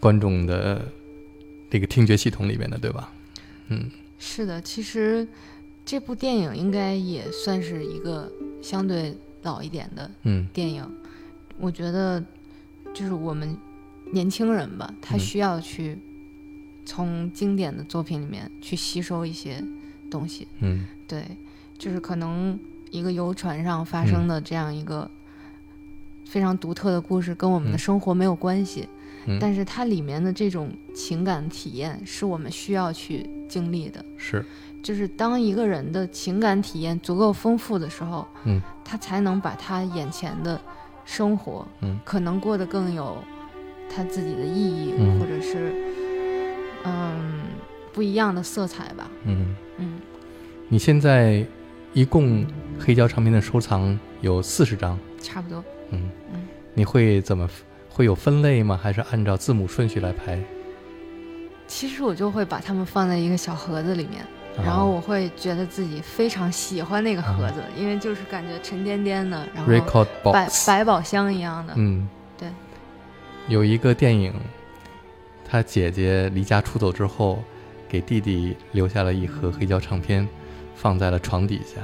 [0.00, 0.84] 观众的
[1.68, 3.12] 这个听觉系统里面的，对吧？
[3.68, 5.26] 嗯是的，其实
[5.84, 8.30] 这部电影应该也算是一个
[8.62, 10.88] 相对老一点的嗯电影，
[11.58, 12.22] 我觉得
[12.94, 13.56] 就是我们
[14.12, 15.98] 年轻人吧，他嗯需要去
[16.86, 19.62] 从经典的作品里面去吸收一些
[20.14, 20.46] 东西。
[20.60, 21.24] 嗯对，
[21.76, 22.58] 就是可能
[22.90, 25.10] 一个游船上发生的这样一个
[26.24, 28.88] 非常独特的故事，跟我们的嗯生活没有关系，
[29.26, 34.04] 嗯，但是它里面的这种情感体验是我们需要去经历的。
[34.16, 34.44] 是
[34.82, 40.60] 就是当一个人的情感体验足够丰富的时候，嗯，他才能把他眼前的
[41.04, 43.22] 生活，嗯可能过得更有
[43.90, 45.74] 他自己的意义，嗯或者是
[46.84, 47.42] 嗯
[47.92, 49.10] 不一样的色彩吧。
[49.24, 49.54] 嗯。
[49.78, 50.00] 嗯，
[50.68, 51.44] 你现在
[51.92, 52.44] 一共
[52.78, 55.62] 黑胶唱片的收藏有四十张，差不多。
[55.90, 56.10] 嗯。
[56.32, 56.40] 嗯，
[56.74, 57.48] 你会怎么
[57.88, 58.78] 会有分类吗？
[58.80, 60.38] 还是按照字母顺序来排？
[61.66, 64.24] 其实我就会把它们放在一个小盒子里面，
[64.62, 71.72] 然后我会觉得自己非常喜欢那个盒子，因为就是感觉沉甸甸的，然后 record 百百宝箱一样的。
[71.76, 72.06] 嗯，
[72.36, 72.48] 对，
[73.48, 74.32] 有一个电影，
[75.48, 77.42] 他姐姐离家出走之后，
[77.94, 80.28] 给弟弟留下了一盒黑胶唱片，
[80.74, 81.80] 放在了床底下，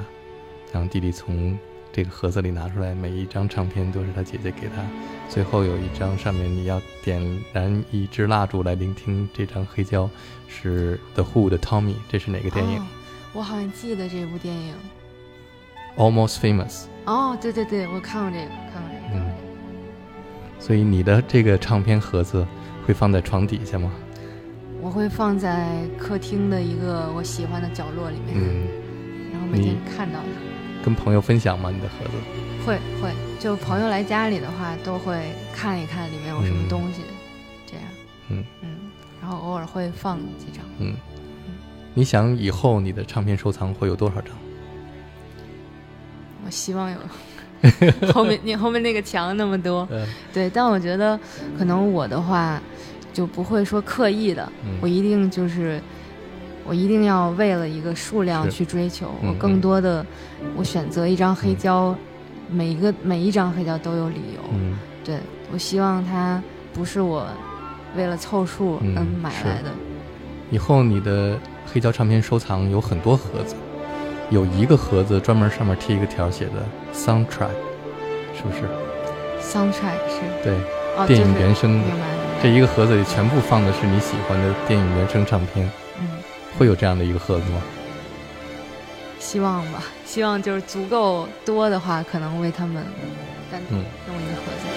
[0.73, 1.57] 然后弟弟从
[1.89, 4.83] 这个盒子里拿出来，每一张唱片都是他姐姐给他。
[5.29, 7.21] 最后有一张上面你要点
[7.53, 10.09] 燃一支蜡烛来聆听这张黑胶，
[10.49, 12.85] 是 The Who 的 Tommy，这是哪个电影、哦
[13.31, 14.73] 我好像记得这部电影。
[15.95, 16.87] a l m o s t Famous。
[17.05, 19.13] 哦，对对对，我看过这个，看过这个。
[19.13, 22.45] 看过这个所以你的这个唱片盒子
[22.85, 23.89] 会放在床底下吗？
[24.81, 28.67] 我会放在客厅的一个我喜欢的角落里面，嗯，
[29.31, 30.83] 然后每天看到它。
[30.83, 31.69] 跟朋友分享吗？
[31.69, 32.65] 你的盒子？
[32.65, 37.01] 会会，就朋友来家里的话，都会看一看里面有什么嗯东西，
[37.67, 37.83] 这样。
[38.29, 38.69] 嗯嗯，
[39.21, 40.65] 然后偶尔会放几张。
[40.79, 40.95] 嗯，
[41.93, 44.33] 你想以后你的唱片收藏会有多少张？
[46.43, 46.97] 我希望有
[48.11, 51.19] 后面你后面那个墙那么多，呃，对，但我觉得
[51.55, 52.59] 可能我的话
[53.13, 54.77] 就不会说刻意的，嗯。
[54.81, 55.81] 我一定就是
[56.65, 60.05] 我一定要为了一个数量去追求，嗯我更多的
[60.55, 61.95] 我选择一张黑胶，
[62.49, 64.77] 每一个每一张黑胶都有理由，嗯。
[65.03, 65.17] 对
[65.51, 66.41] 我希望它
[66.73, 67.25] 不是我
[67.97, 69.71] 为了凑数嗯嗯买来的，
[70.51, 73.55] 以后你的黑胶唱片收藏有很多盒子，
[74.29, 77.49] 有一个盒子专门上面贴一个条写的 soundtrack，
[78.35, 78.61] 是不是
[79.41, 80.21] ？soundtrack 是。
[80.43, 80.53] 对，
[80.95, 81.81] 哦，电影原声
[82.41, 85.69] 这一个盒子里全部放的是你喜欢的电影原声唱片，
[85.99, 86.07] 嗯，
[86.57, 87.61] 会有这样的一个盒子吗？
[89.19, 92.83] 希望吧，希望就是足够多的话，可能为他们
[93.51, 94.70] 单独嗯弄一个盒子。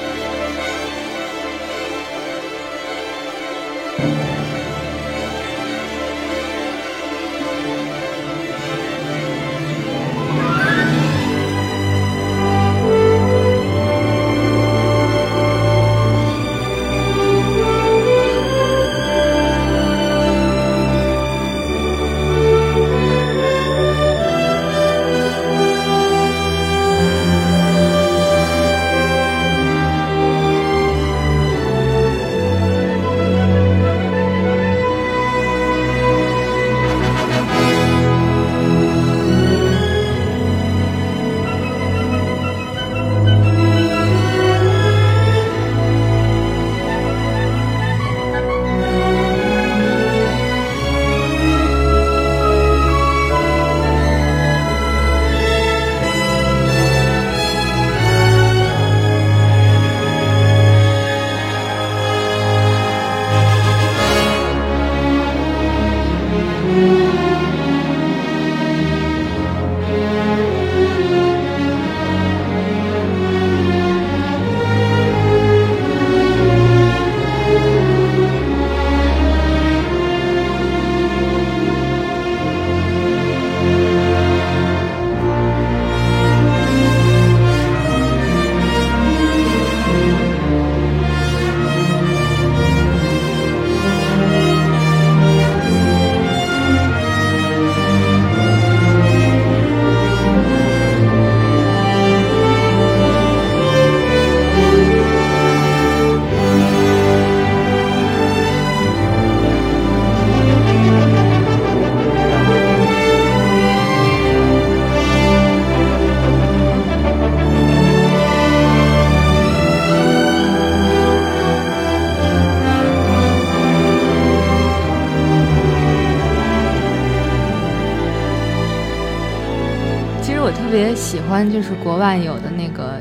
[131.35, 133.01] 欢，就是国外有的那个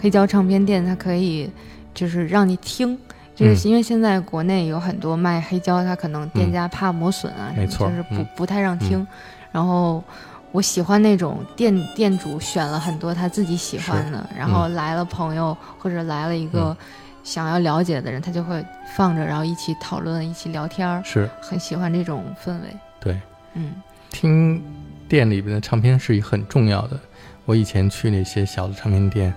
[0.00, 1.50] 黑胶唱片店，它可以
[1.92, 2.96] 就是让你听。
[3.34, 9.04] 就是嗯因为现在国内有很多卖黑胶，它可能店家怕磨损啊，没错就是不、嗯不太让听。
[9.50, 10.04] 然后
[10.52, 16.76] 我喜欢那种店店主选了很多他自己喜欢的，然后来了朋友、或者来了一个
[17.24, 18.64] 想要了解的人，他就会
[18.94, 22.76] 放着，然后一起讨论，一起聊天儿，是很喜欢这种氛围。
[23.00, 23.20] 对。
[23.54, 23.72] 嗯
[24.08, 24.62] 听
[25.08, 27.00] 店里边的唱片是很重要的。
[27.44, 29.34] 我以前去那些小的唱片店，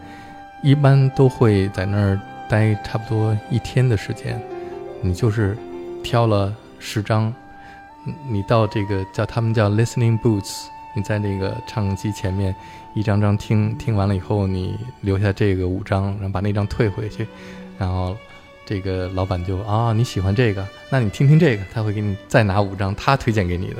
[0.61, 4.41] 一般都会在那儿待差不多一天的时间。
[5.01, 5.57] 你就是
[6.03, 7.33] 挑了十张，
[8.29, 12.55] 你到这个叫他们叫 listening booths，你在那个唱机前面
[12.93, 17.27] 一张张听，听完了以后你留下这个五张，然后把那张退回去，
[17.77, 18.15] 然后
[18.65, 23.77] 这个老板就啊你喜欢这个，那你听听这个，他会给你再拿五张他推荐给你的。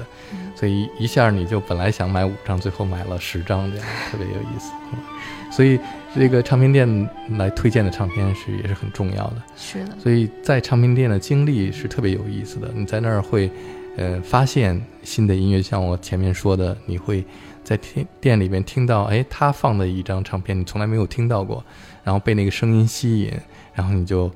[0.55, 4.71] 所以一下你就本来想买五张，最后买了十张，这样特别有意思。
[4.93, 4.99] 嗯
[5.51, 5.79] 所以
[6.13, 9.43] 这个唱片店来推荐的唱片是也是很重要的。
[9.55, 12.69] 是的，所以在唱片店的经历是特别有意思的。
[12.73, 13.49] 你在那儿会，
[13.95, 17.23] 呃，发现新的音乐，像我前面说的，你会
[17.63, 21.63] 在听店里面听到，哎，他放的一张唱片你从来没有听到过，
[22.03, 23.31] 然后被那个声音吸引，
[23.73, 24.29] 然后你就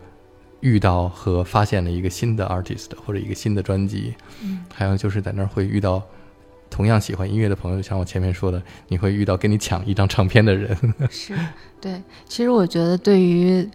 [0.62, 4.14] 遇到和发现了一个新的 artist 或者一个新的专辑。
[4.44, 6.02] 嗯，还有就是在那儿会遇到
[6.70, 10.78] 同样喜欢音乐的朋友，像我前面说的，你会遇到跟你抢一张唱片的人。
[11.10, 11.34] 是
[11.80, 12.02] 对。
[12.28, 13.68] 其实我觉得对于，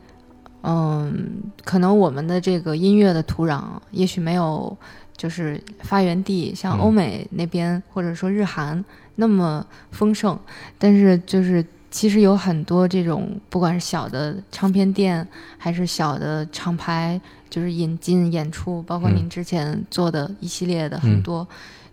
[0.62, 4.76] 嗯，可能我们的这个音乐的土壤，也许没有
[5.16, 8.84] 就是发源地像嗯欧美那边、或者说日韩
[9.16, 10.38] 那么丰盛，
[10.78, 11.64] 但是就是。
[11.94, 15.24] 其实有很多这种，不管是小的唱片店，
[15.56, 21.00] 还是小的厂牌，就是引进演出，包括嗯您之前做的一系列的嗯。
[21.02, 21.46] 很多，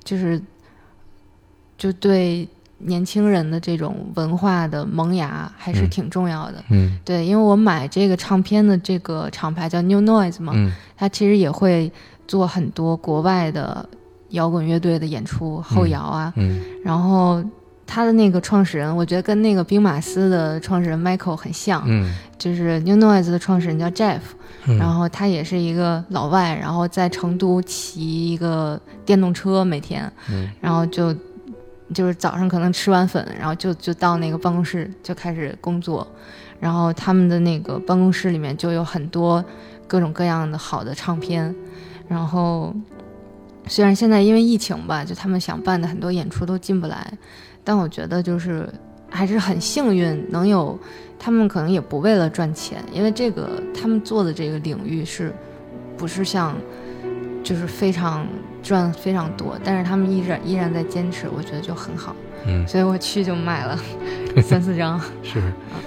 [0.04, 0.42] 就是
[1.78, 2.48] 就对
[2.80, 5.90] 年轻人的这种文化的萌芽还是嗯。
[5.92, 6.64] 挺重要的。
[6.72, 6.98] 嗯。
[7.06, 10.74] 对，因为我买这个唱片的这个厂牌叫 New Noise 嘛，嗯。
[10.98, 11.92] 它其实也会
[12.28, 13.88] 做很多国外的
[14.30, 16.60] 摇滚乐队的演出，后摇啊，嗯。
[16.84, 17.44] 然后。
[17.94, 22.16] 他的那个创始人，我觉得跟那个兵马司的创始人 Michael 很像，嗯。
[22.38, 24.22] 就是 New Noise 的创始人叫 Jeff，、
[24.66, 30.50] 嗯，然后他也是一个老外，然后在成都骑一个电动车每天，嗯。
[30.62, 31.14] 然后就
[31.94, 36.08] 就是早上可能吃完粉，然后就就到那个办公室就开始工作，
[36.62, 39.44] 然后他们的那个办公室里面就有很多
[39.86, 41.54] 各种各样的好的唱片，
[42.08, 42.74] 然后
[43.68, 47.14] 虽然现在因为疫情吧，就他们想办的很多演出都进不来，
[47.64, 48.68] 但我觉得就是
[49.10, 50.80] 还是很幸运能有。
[51.24, 55.32] 他们可能也不为了赚钱，因为这个他们做的这个领域是，
[55.96, 56.58] 不是像，
[57.44, 58.26] 就是非常
[58.64, 62.16] 赚非常多，但是他们依然依然在坚持，我觉得就很好，
[62.48, 63.80] 嗯 所以我去就买了
[64.42, 65.00] 三四张。
[65.22, 65.40] 是，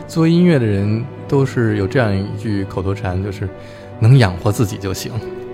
[0.06, 3.48] 做音乐的人都是有这样一句口头禅，就是
[3.98, 5.10] 能养活自己就行，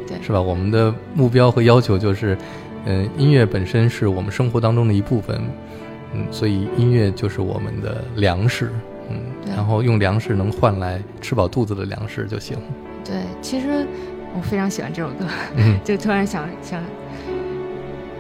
[0.06, 0.38] 对是吧？
[0.38, 2.36] 我们的目标和要求就是，
[2.84, 5.40] 嗯、音乐本身是我们生活当中的一部分，
[6.14, 8.70] 嗯，所以音乐就是我们的粮食，
[9.08, 9.16] 嗯，
[9.56, 12.58] 然后用粮食能换来吃饱肚子的粮食就行，
[13.04, 13.86] 对，其实
[14.34, 15.24] 我非常喜欢这首歌，
[15.56, 16.82] 嗯 就突然想想，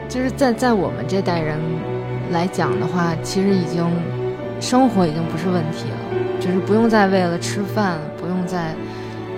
[0.08, 1.58] 就是在在我们这代人
[2.30, 3.84] 来讲的话，其实已经
[4.60, 5.96] 生活已经不是问题了，
[6.40, 8.74] 就是不用再为了吃饭，不用再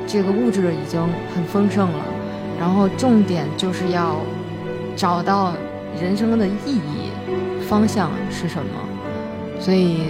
[0.07, 1.01] 这个物质已经
[1.35, 2.05] 很丰盛了，
[2.59, 4.17] 然后重点就是要
[4.95, 5.55] 找到
[6.01, 7.02] 人生的意义
[7.73, 8.71] 方向是什么，
[9.59, 10.09] 所以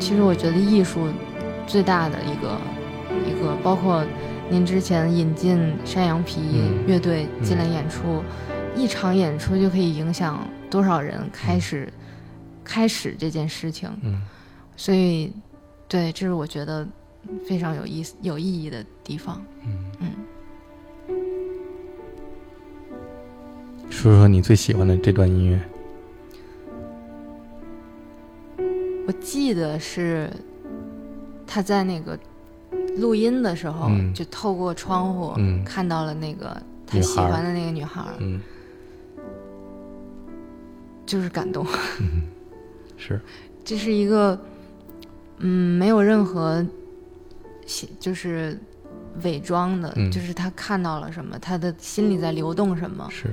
[0.00, 1.06] 其实我觉得艺术
[1.66, 2.58] 最大的一个
[3.28, 4.02] 一个，包括
[4.48, 8.22] 您之前引进山羊皮嗯乐队进来演出，
[8.74, 10.40] 一场演出就可以影响
[10.70, 11.92] 多少人开始、
[12.64, 14.22] 开始这件事情，嗯。
[14.74, 15.30] 所以
[15.86, 16.88] 对，这是我觉得
[17.46, 19.44] 非常有意思、有意义的地方。
[19.66, 20.16] 嗯。
[21.10, 21.16] 嗯，
[23.90, 25.60] 说说你最喜欢的这段音乐，
[29.08, 30.30] 我记得是
[31.46, 32.16] 他在那个
[32.98, 36.54] 录音的时候，嗯就透过窗户、嗯看到了那个
[36.86, 38.38] 他女孩儿喜欢的那个女孩儿，嗯
[41.06, 41.66] 就是感动。
[42.00, 42.24] 嗯，
[42.98, 43.18] 是，
[43.64, 44.38] 这是一个，
[45.38, 46.62] 嗯，没有任何
[47.64, 48.60] 写，就是
[49.22, 53.08] 伪装的，嗯就是他看到了什么，他的心里在流动什么。
[53.10, 53.28] 是，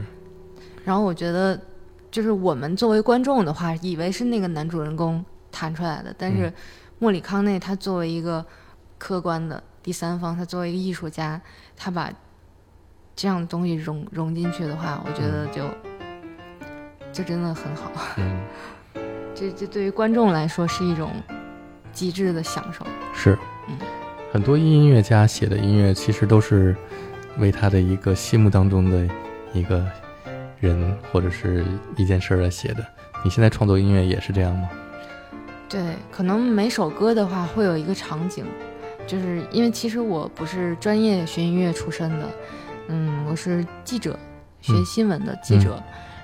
[0.86, 1.59] 然后我觉得，
[2.09, 5.21] 就是我们作为观众的话，以为是那个男主人公
[5.56, 6.53] 弹出来的，但是嗯
[6.99, 8.45] 莫里康内他作为一个
[8.97, 11.39] 客观的第三方，他作为一个艺术家，
[11.78, 12.12] 他把
[13.16, 15.70] 这样的东西融融进去的话，我觉得就、
[17.14, 17.89] 就真的很好。
[18.18, 18.41] 嗯，
[19.34, 21.12] 这这对于观众来说是一种
[21.93, 22.86] 极致的享受。
[23.14, 23.38] 是
[23.70, 23.78] 嗯，
[24.34, 26.76] 很多音乐家写的音乐其实都是
[27.38, 29.08] 为他的一个心目当中的
[29.53, 29.86] 一个
[30.60, 31.64] 人或者是
[31.95, 32.86] 一件事儿来写的。
[33.24, 34.70] 你现在创作音乐也是这样吗？
[35.68, 38.45] 对，可能每首歌的话会有一个场景，
[39.07, 42.30] 就是因为其实我不是专业学音乐出身的，
[42.88, 44.18] 嗯，我是记者，
[44.61, 45.82] 学嗯新闻的记者，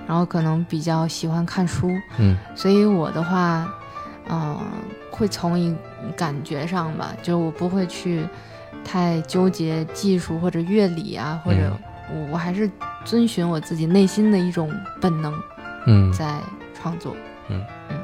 [0.07, 1.89] 然后可能比较喜欢看书，
[2.19, 2.37] 嗯。
[2.55, 3.67] 所以我的话，
[4.29, 4.59] 嗯、
[5.09, 5.75] 会从一
[6.15, 8.23] 感觉上吧，就是我不会去
[8.85, 11.75] 太纠结技术或者乐理啊，或者
[12.13, 12.69] 我我还是
[13.03, 14.71] 遵循我自己内心的一种
[15.01, 15.33] 本能
[15.87, 16.13] 嗯。
[16.13, 16.37] 在
[16.79, 17.15] 创作。
[17.49, 17.59] 嗯。
[17.89, 17.97] 嗯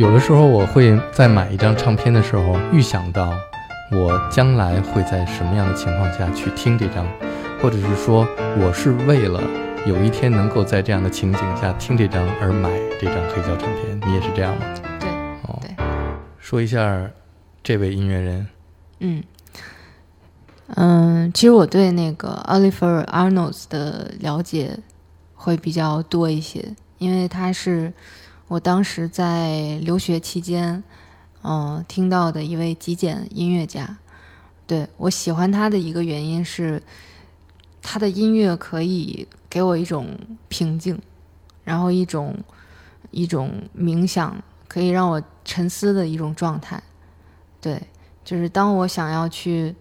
[0.00, 3.34] 有的时候我会在买一张唱片的时候预想到
[3.92, 7.06] 我将来会在什么样的情况下去听这张，
[7.60, 8.26] 或者是说
[8.58, 9.42] 我是为了
[9.86, 14.00] 有一天能够在这样的情景下听这张而买这张黑胶唱片。
[14.08, 14.64] 你也是这样吗？
[14.98, 15.10] 对，
[15.42, 15.76] 哦对，
[16.38, 17.10] 说一下
[17.62, 18.48] 这位音乐人，
[19.00, 19.22] 嗯，
[20.76, 24.78] 嗯，其实我对那个 Oliver Arnold 的了解
[25.34, 26.64] 会比较多一些，
[26.96, 27.92] 因为他是
[28.50, 30.82] 我当时在留学期间，
[31.44, 33.96] 嗯、听到的一位极简音乐家。
[34.66, 36.82] 对我喜欢他的一个原因是，
[37.80, 41.00] 他的音乐可以给我一种平静，
[41.62, 42.36] 然后一种
[43.12, 46.82] 一种冥想，可以让我沉思的一种状态。
[47.60, 47.80] 对，
[48.24, 49.72] 就是当我想要去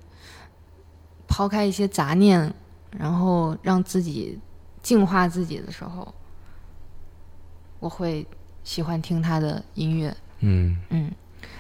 [1.27, 2.53] 抛开一些杂念，
[2.91, 4.37] 然后让自己
[4.83, 6.13] 净化自己的时候，
[7.79, 8.27] 我会
[8.69, 10.15] 喜欢听他的音乐。
[10.41, 10.77] 嗯。
[10.91, 11.09] 嗯，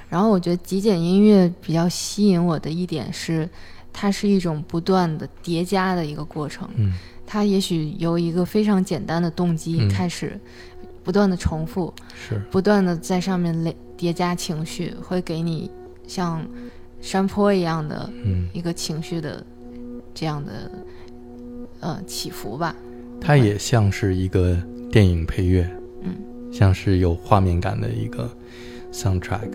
[0.07, 3.49] 然后我觉得极简音乐比较吸引我的一点是，
[3.91, 6.69] 它是一种不断的叠加的一个过程。
[6.75, 6.93] 嗯。
[7.25, 9.89] 它也许由一个非常简单的动机嗯。
[9.89, 10.39] 开始，
[11.03, 12.39] 不断的重复，是。
[12.51, 15.71] 不断的在上面累叠加情绪，会给你
[16.07, 16.45] 像
[17.01, 19.43] 山坡一样的嗯，一个情绪的
[20.13, 20.71] 这样的
[21.79, 22.75] 呃起伏吧。
[23.19, 24.55] 它也像是一个
[24.91, 25.78] 电影配乐，嗯，
[26.51, 28.29] 像是有画面感的一个
[28.91, 29.49] soundtrack。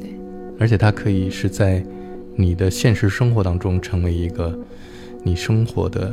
[0.00, 0.14] 对，
[0.58, 1.84] 而且它可以是在
[2.36, 4.58] 你的现实生活当中成为一个
[5.22, 6.12] 你生活的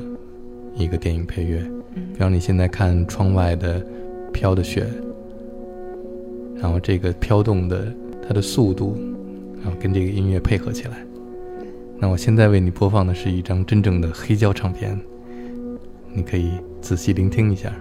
[0.75, 1.59] 一个电影配乐。
[1.95, 3.85] 嗯比方你现在看窗外的
[4.31, 4.85] 飘的雪，
[6.55, 7.93] 然后这个飘动的
[8.25, 8.95] 它的速度，
[9.61, 11.05] 然后跟这个音乐配合起来。
[11.99, 14.97] 那我现在为你播放的是一张真正的黑胶唱片，
[16.13, 17.73] 你可以仔细聆听一下。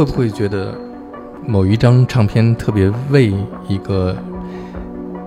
[0.00, 0.74] 会不会觉得
[1.46, 3.34] 某一张唱片特别为
[3.68, 4.16] 一个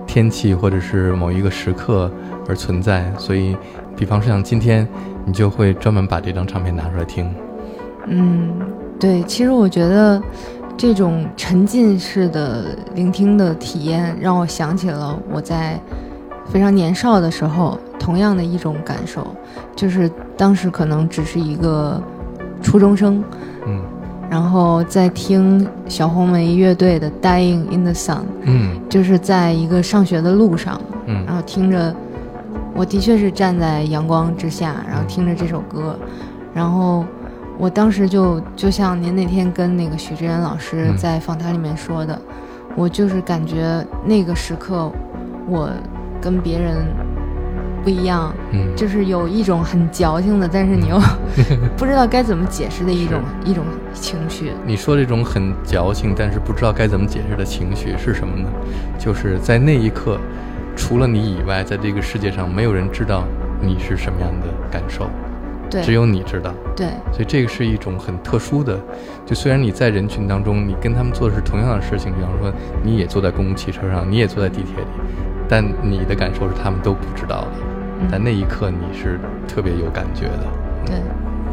[0.04, 2.10] 天气或者是某一个时刻
[2.48, 3.08] 而存在？
[3.16, 3.56] 所以，
[3.94, 4.84] 比方说像今天，
[5.24, 7.32] 你就会专门把这张唱片拿出来听。
[8.08, 8.52] 嗯，
[8.98, 10.20] 对，其实我觉得
[10.76, 15.80] 这种沉浸式的聆听的体验，让我想起了我在
[16.46, 19.24] 非常年少的时候同样的一种感受，
[19.76, 22.02] 就是当时可能只是一个
[22.60, 23.22] 初中生，
[23.68, 23.80] 嗯
[24.30, 28.80] 然后在听小红梅乐队的《Dying in the Sun》，嗯。
[28.88, 31.14] 就是在一个上学的路上，嗯。
[31.26, 31.94] 然嗯后听着，
[32.74, 35.98] 我的确是站在阳光之下，然后听着这首歌，
[36.54, 37.04] 然后
[37.58, 40.96] 我当时就就像您那天跟那个许志远老师嗯。
[40.96, 42.20] 在访谈里面说的，
[42.76, 44.90] 我就是感觉那个时刻
[45.48, 45.68] 我
[46.20, 46.86] 跟别人
[47.84, 50.98] 不一样，嗯，就是有一种很矫情的，但是你又
[51.76, 53.62] 不知道该怎么解释的一种 一种
[53.92, 54.52] 情绪。
[54.66, 58.48] 你说这种很矫情，但是不知道该怎么解释的情绪是什么呢？
[58.98, 60.18] 就是在那一刻，
[60.74, 63.24] 除了你以外，在这个世界上没有人知道
[63.60, 65.10] 你是什么样的感受，
[65.70, 66.54] 对，只有你知道。
[66.74, 68.76] 对所以这个是一种很特殊的，
[69.24, 74.88] 就虽然你在人群当中，你跟他们做的是同样的事情，比方说你也坐在公共汽车上，你也坐在地铁里，
[75.48, 77.73] 但你的感受是他们都不知道的。
[78.00, 78.08] 嗯。
[78.10, 80.44] 但那一刻你是特别有感觉的。
[80.86, 80.96] 对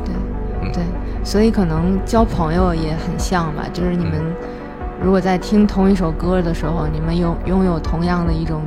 [0.06, 0.16] 对
[0.62, 0.72] 嗯。
[0.72, 0.84] 对，
[1.24, 4.14] 所以可能交朋友也很像吧，就是你们
[5.04, 8.62] 如果在听同一首歌的时候，你们有拥有同样的一种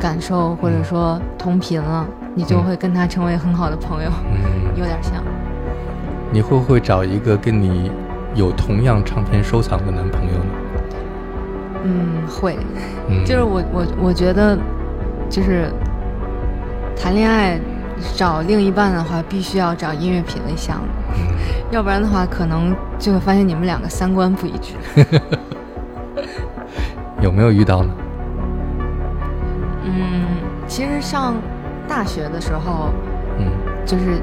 [0.00, 2.64] 感受，或者说同频了，你就嗯。
[2.64, 5.22] 会跟他成为很好的朋友，嗯， 有点像。
[6.32, 7.90] 你会不会找一个跟你
[8.34, 10.44] 有同样唱片收藏的男朋友呢？
[11.84, 12.56] 嗯，会，
[13.08, 14.56] 嗯，就是我我我觉得，
[15.28, 15.68] 就是
[17.02, 17.58] 谈恋爱
[18.14, 21.26] 找另一半的话，必须要找音乐品味像的，嗯
[21.72, 24.74] 要不然的话，可能就会发现你们两个三观不一致。
[27.20, 27.92] 有没有遇到呢？
[29.84, 30.26] 嗯，
[30.68, 31.34] 其实上
[31.88, 32.90] 大学的时候，
[33.38, 33.50] 嗯
[33.84, 34.22] 就是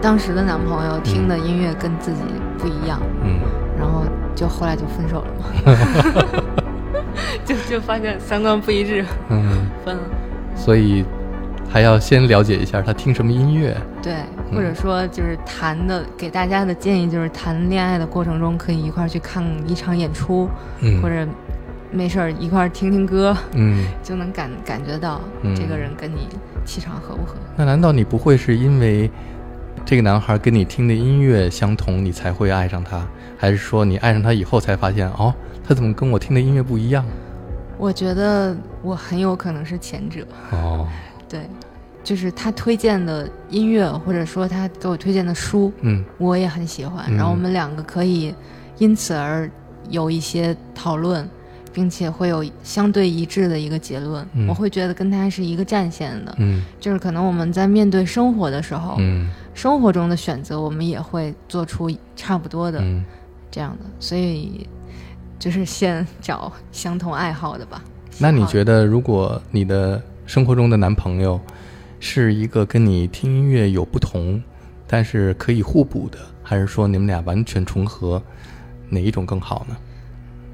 [0.00, 2.20] 当时的男朋友听的音乐跟自己
[2.58, 3.40] 不一样，嗯
[3.76, 4.04] 然后
[4.36, 5.44] 就后来就分手了嘛，
[7.44, 10.02] 就就发现三观不一致，嗯，分了。
[10.54, 11.04] 所以
[11.70, 13.76] 还要先了解一下他听什么音乐。
[14.02, 14.14] 对，
[14.50, 20.48] 嗯或者说就是谈的，给大家的建议就是谈恋爱的过程中可以一块儿去看一场演出，
[20.80, 21.26] 嗯或者
[21.92, 26.28] 没事儿一块儿听听歌，嗯，就能感感觉到嗯这个人跟你
[26.64, 27.36] 气场合不合。
[27.56, 29.08] 那难道你不会是因为
[29.84, 33.06] 这个男孩跟你听的音乐相同，你才会爱上他？
[33.38, 35.32] 还是说你爱上他以后才发现，哦，
[35.66, 37.04] 他怎么跟我听的音乐不一样？
[37.78, 40.86] 我觉得我很有可能是前者，哦，
[41.30, 41.48] 对，
[42.02, 48.34] 就是他推荐的音乐，或者说他给我推荐的书，嗯我也很喜欢，嗯然后我们两个可以
[48.78, 49.48] 因此而
[49.88, 51.28] 有一些讨论，
[51.72, 54.26] 并且会有相对一致的一个结论。
[54.34, 63.04] 嗯我会觉得跟他是一个战线的，嗯就是可能我们在面对生活的时候，嗯生活中的选择，我们也会做出差不多的嗯，
[63.50, 64.66] 这样的，所以
[65.38, 67.82] 就是先 找相同爱好的吧。
[68.18, 68.80] 那你觉得？
[68.80, 70.00] 得，如果你的
[70.30, 71.40] 生活中的男朋友
[71.98, 74.40] 是一个跟你听音乐有不同，
[74.86, 78.22] 但是可以互补的，还是说你们俩完全重合，
[78.88, 79.76] 哪一种更好呢？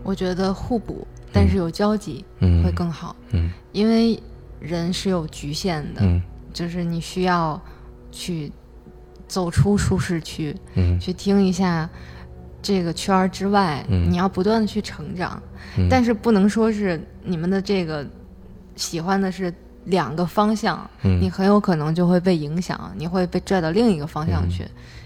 [0.03, 3.51] 我觉得互补，但是有交集嗯，会更好，嗯。
[3.73, 4.19] 因为
[4.61, 6.23] 人是有局限的，嗯。
[6.55, 7.61] 就是你需要
[8.11, 8.51] 去
[9.29, 10.99] 走出舒适区，嗯。
[10.99, 11.87] 去听一下
[12.63, 14.11] 这个圈儿之外，嗯。
[14.11, 15.39] 你要不断的去成长，
[15.77, 18.07] 嗯，但是不能说是你们的这个
[18.75, 19.53] 喜欢的是
[19.87, 21.21] 两个方向，嗯。
[21.21, 24.65] 你很有可能就会被影响，你会被拽到另一个方向去，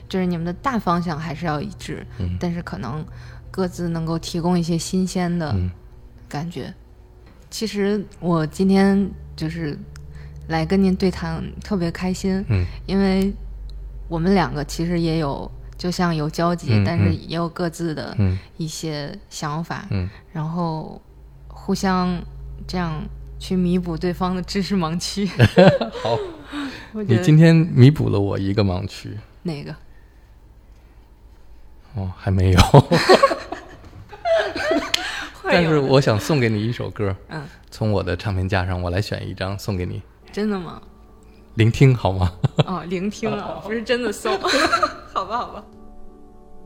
[0.08, 2.36] 就是你们的大方向还是要一致，嗯。
[2.38, 3.04] 但是可能
[3.50, 5.70] 各自能够提供一些新鲜的嗯。
[6.28, 6.72] 感觉。
[7.50, 9.76] 其实我今天就是
[10.48, 12.64] 来跟您对谈，特别开心，嗯。
[12.86, 13.32] 因为
[14.08, 17.28] 我们两个其实也有，就像有交集，嗯但是嗯。
[17.28, 18.38] 也有各自的嗯。
[18.56, 20.08] 一些想法，嗯。
[20.32, 21.00] 然后
[21.48, 22.22] 互相
[22.66, 23.02] 这样
[23.40, 25.26] 去弥补对方的知识盲区。
[26.00, 26.16] 好，
[27.06, 29.18] 你今天弥补了我一个盲区。
[29.42, 29.74] 哪个？
[31.96, 32.60] 哦，还没有。
[35.42, 40.80] 但是我想送给你一首歌，嗯，从我的唱片架上我来选一张送给你，真的吗？
[41.54, 42.32] 聆听好吗？
[42.66, 44.38] 哦，聆听啊，不是真的送。
[45.12, 45.64] 好吧，好吧。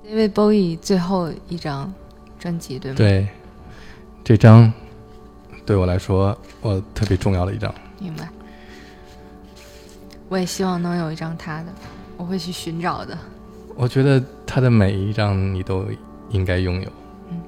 [0.06, 1.90] David Bowie 最后一张
[2.38, 3.26] 专辑，对吗？，对，
[4.22, 4.70] 这张
[5.66, 7.72] 对我来说我特别重要的一张。
[7.98, 8.28] 明白。
[10.28, 11.66] 我也希望能有一张他的，
[12.16, 13.16] 我会去寻找的。
[13.76, 15.86] 我觉得他的每一张你都
[16.30, 16.88] 应该拥有。
[17.30, 17.40] 嗯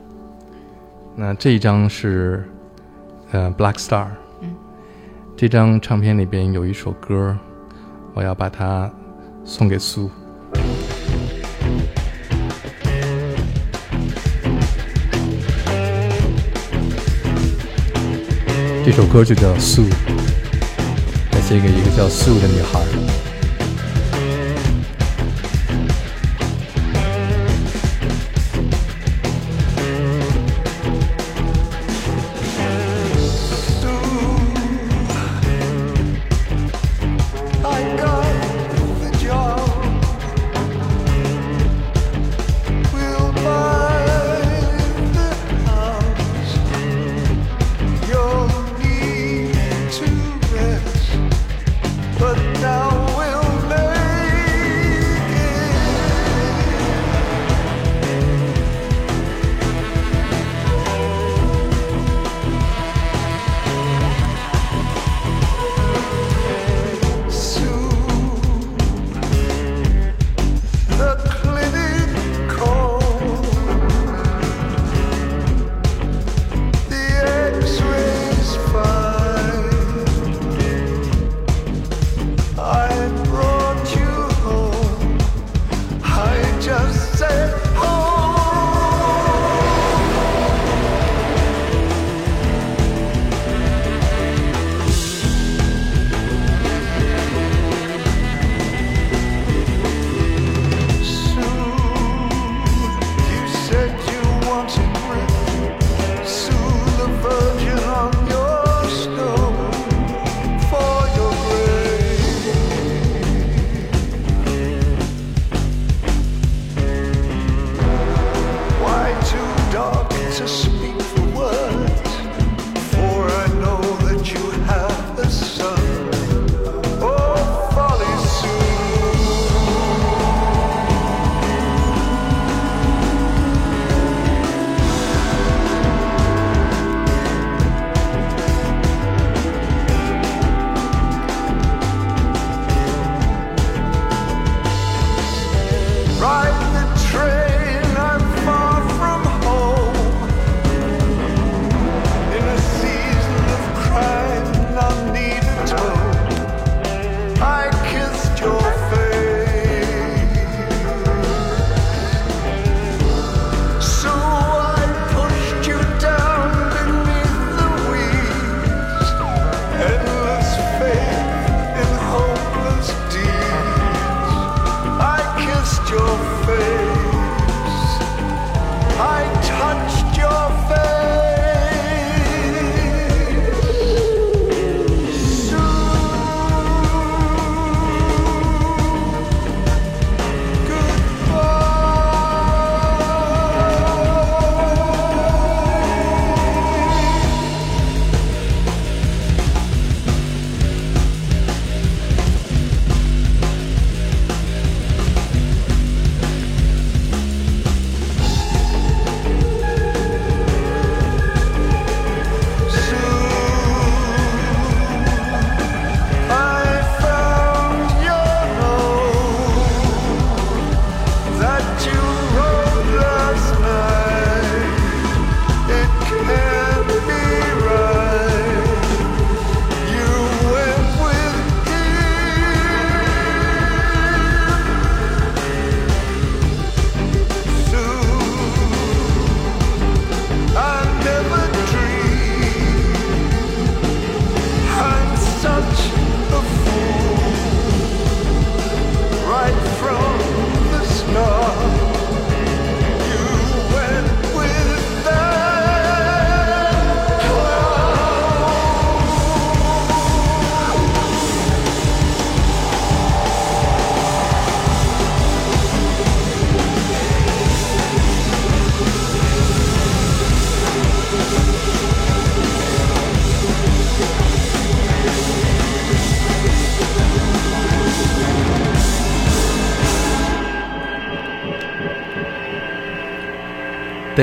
[1.15, 2.47] 那这一张是
[3.33, 4.09] 呃 Black Star，
[4.41, 4.55] 嗯
[5.37, 7.37] 这张唱片里边有一首歌，
[8.15, 8.91] 我要把它
[9.45, 10.11] 送给苏。
[18.87, 19.83] 这首歌就叫《Sue》，
[21.33, 22.96] 来写给一个叫 Sue 的女孩。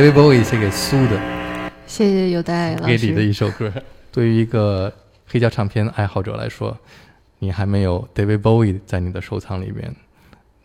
[0.04, 1.18] David Bowie 写给苏的，
[1.88, 3.32] 谢谢有戴老给你的一。
[3.32, 3.72] 首歌。
[4.12, 4.94] 对于一个
[5.26, 6.78] 黑胶唱片爱好者来说，
[7.40, 9.96] 你还没有 David Bowie 在你的收藏里边，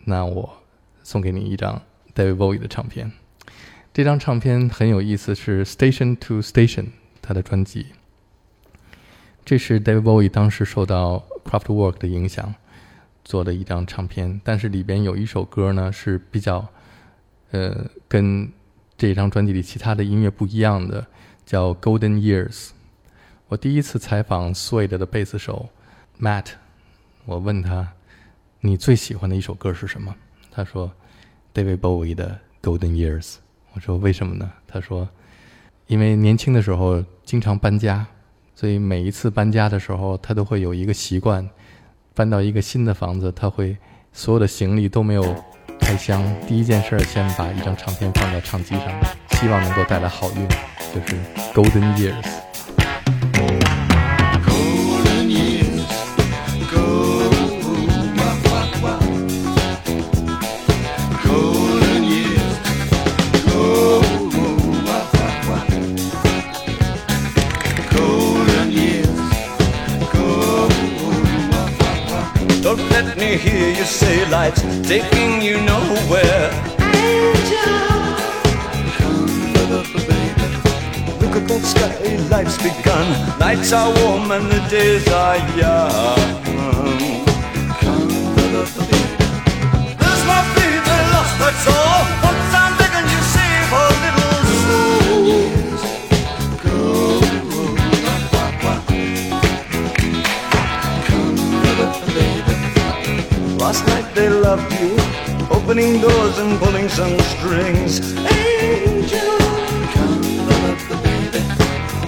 [0.07, 0.53] 那我
[1.05, 1.81] 送给你一张
[2.17, 3.13] David Bowie 的唱片。
[3.95, 6.87] 这张唱片很有意思，是 Station to Station
[7.23, 7.87] 他的专辑。
[9.45, 12.53] 这是 David Bowie 当时受到 Craftwork 的影响
[13.25, 16.67] 做的一张唱片，但是里边有一首歌呢是比较，
[17.53, 18.51] 呃，跟
[18.99, 21.07] 这一张专辑里其他的音乐不一样的，
[21.47, 22.71] 叫 Golden Years。
[23.47, 25.69] 我第一次采访 Suede 的贝斯手
[26.21, 26.47] Matt，
[27.25, 27.93] 我问他
[28.61, 30.13] 你最喜欢的一首歌是什么？
[30.51, 30.93] 他说
[31.55, 33.37] David Bowie 的 Golden Years。
[33.73, 34.51] 我说为什么呢？
[34.67, 35.09] 他说
[35.87, 38.05] 因为年轻的时候经常搬家，
[38.57, 41.49] 所以每一次搬家的时候，他都会有一个习惯，
[42.15, 43.77] 搬到一个新的房子，他会
[44.13, 45.45] 所有的行李都没有
[45.89, 48.89] 开箱，第一件事先把一张唱片放在唱机上，
[49.41, 50.47] 希望能够带来好运，
[50.95, 51.17] 就是
[51.55, 52.48] Golden Years。
[73.89, 76.51] Say life's taking you nowhere.
[81.21, 83.39] Look at that sky, life's begun.
[83.39, 86.19] Nights are warm and the days are young.
[90.01, 92.28] There's my baby lost, that's all.
[103.69, 104.97] Last night they loved you,
[105.51, 108.01] opening doors and pulling some strings.
[108.17, 109.37] Angel,
[109.93, 110.97] come love the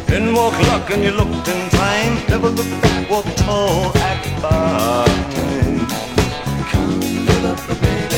[0.07, 2.15] Then walk luck and you looked in time.
[2.31, 5.21] Never looked back, walk tall, act fine.
[7.43, 8.10] I'll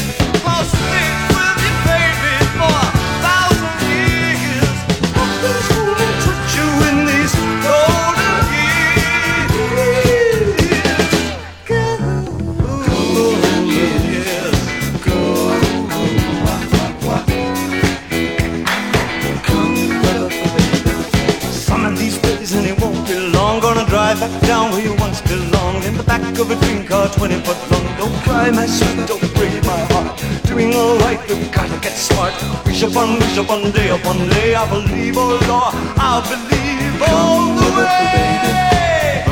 [26.42, 27.86] of a dream car 20 foot long.
[27.98, 30.10] Don't cry my sweet, don't break my heart.
[30.44, 32.34] Doing alright, we've gotta get smart.
[32.66, 35.74] Wish upon, wish upon, day upon day I believe, oh Lord,
[36.10, 39.22] I believe all the way.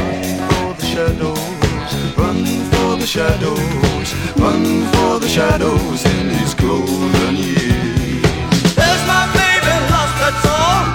[0.51, 8.75] For the shadows, run for the shadows, run for the shadows in these golden years.
[8.79, 10.90] There's my baby lost, that's all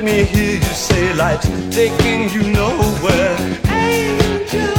[0.00, 3.36] let me hear you say life's taking you nowhere.
[3.66, 4.74] Angel,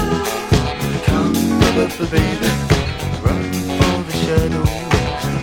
[1.04, 1.34] come,
[2.10, 2.50] baby,
[3.26, 4.70] run for the shadows,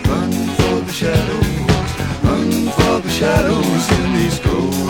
[0.09, 1.90] run for the shadows,
[2.24, 4.86] run for the shadows in these golden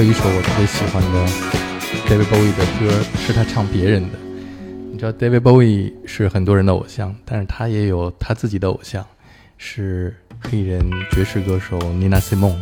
[0.00, 1.26] 有一首我特别喜欢的
[2.08, 4.18] David Bowie 的歌，是他唱别人的。
[4.90, 9.04] 你知道 David Bowie 是很多人的偶像，但是他也有他自己的偶像，
[9.58, 12.56] 是黑人爵士歌手 Nina Simone。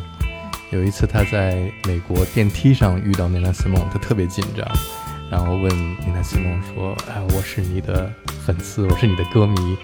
[0.72, 4.66] 有一次他在美国电梯上遇到 Nina Simone，他特别紧张，
[5.30, 8.12] 然后问 Nina Simone 说：“哎，我是你的
[8.44, 9.76] 粉丝，我是你的歌迷，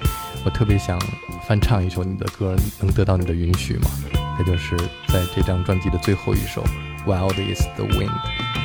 [0.44, 0.98] 我特别想
[1.46, 3.88] 翻唱一首你的歌，能得到你的允许吗？”
[4.36, 4.76] 这就是
[5.06, 6.64] 在这张专辑的最后一首
[7.06, 8.10] 《wild is the wind.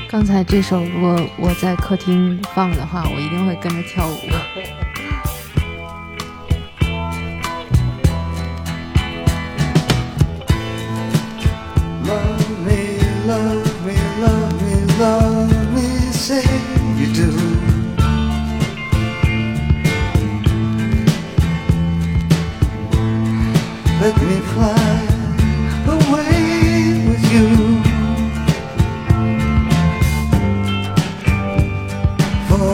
[0.10, 4.89] 刚才这首如果我在客厅放的话我一定会跟着跳舞。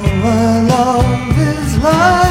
[0.01, 2.24] My love is love.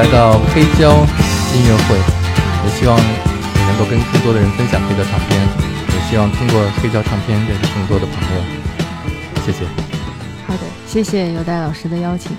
[0.00, 0.92] 来到黑胶
[1.52, 1.94] 音乐会，
[2.64, 5.38] 也希望你能够跟更多的人分享黑胶唱片，
[5.88, 8.42] 也希望通过黑胶唱片认识更多的朋友。
[9.44, 9.58] 谢谢。
[10.46, 12.34] 好的，谢谢尤代老师的邀请。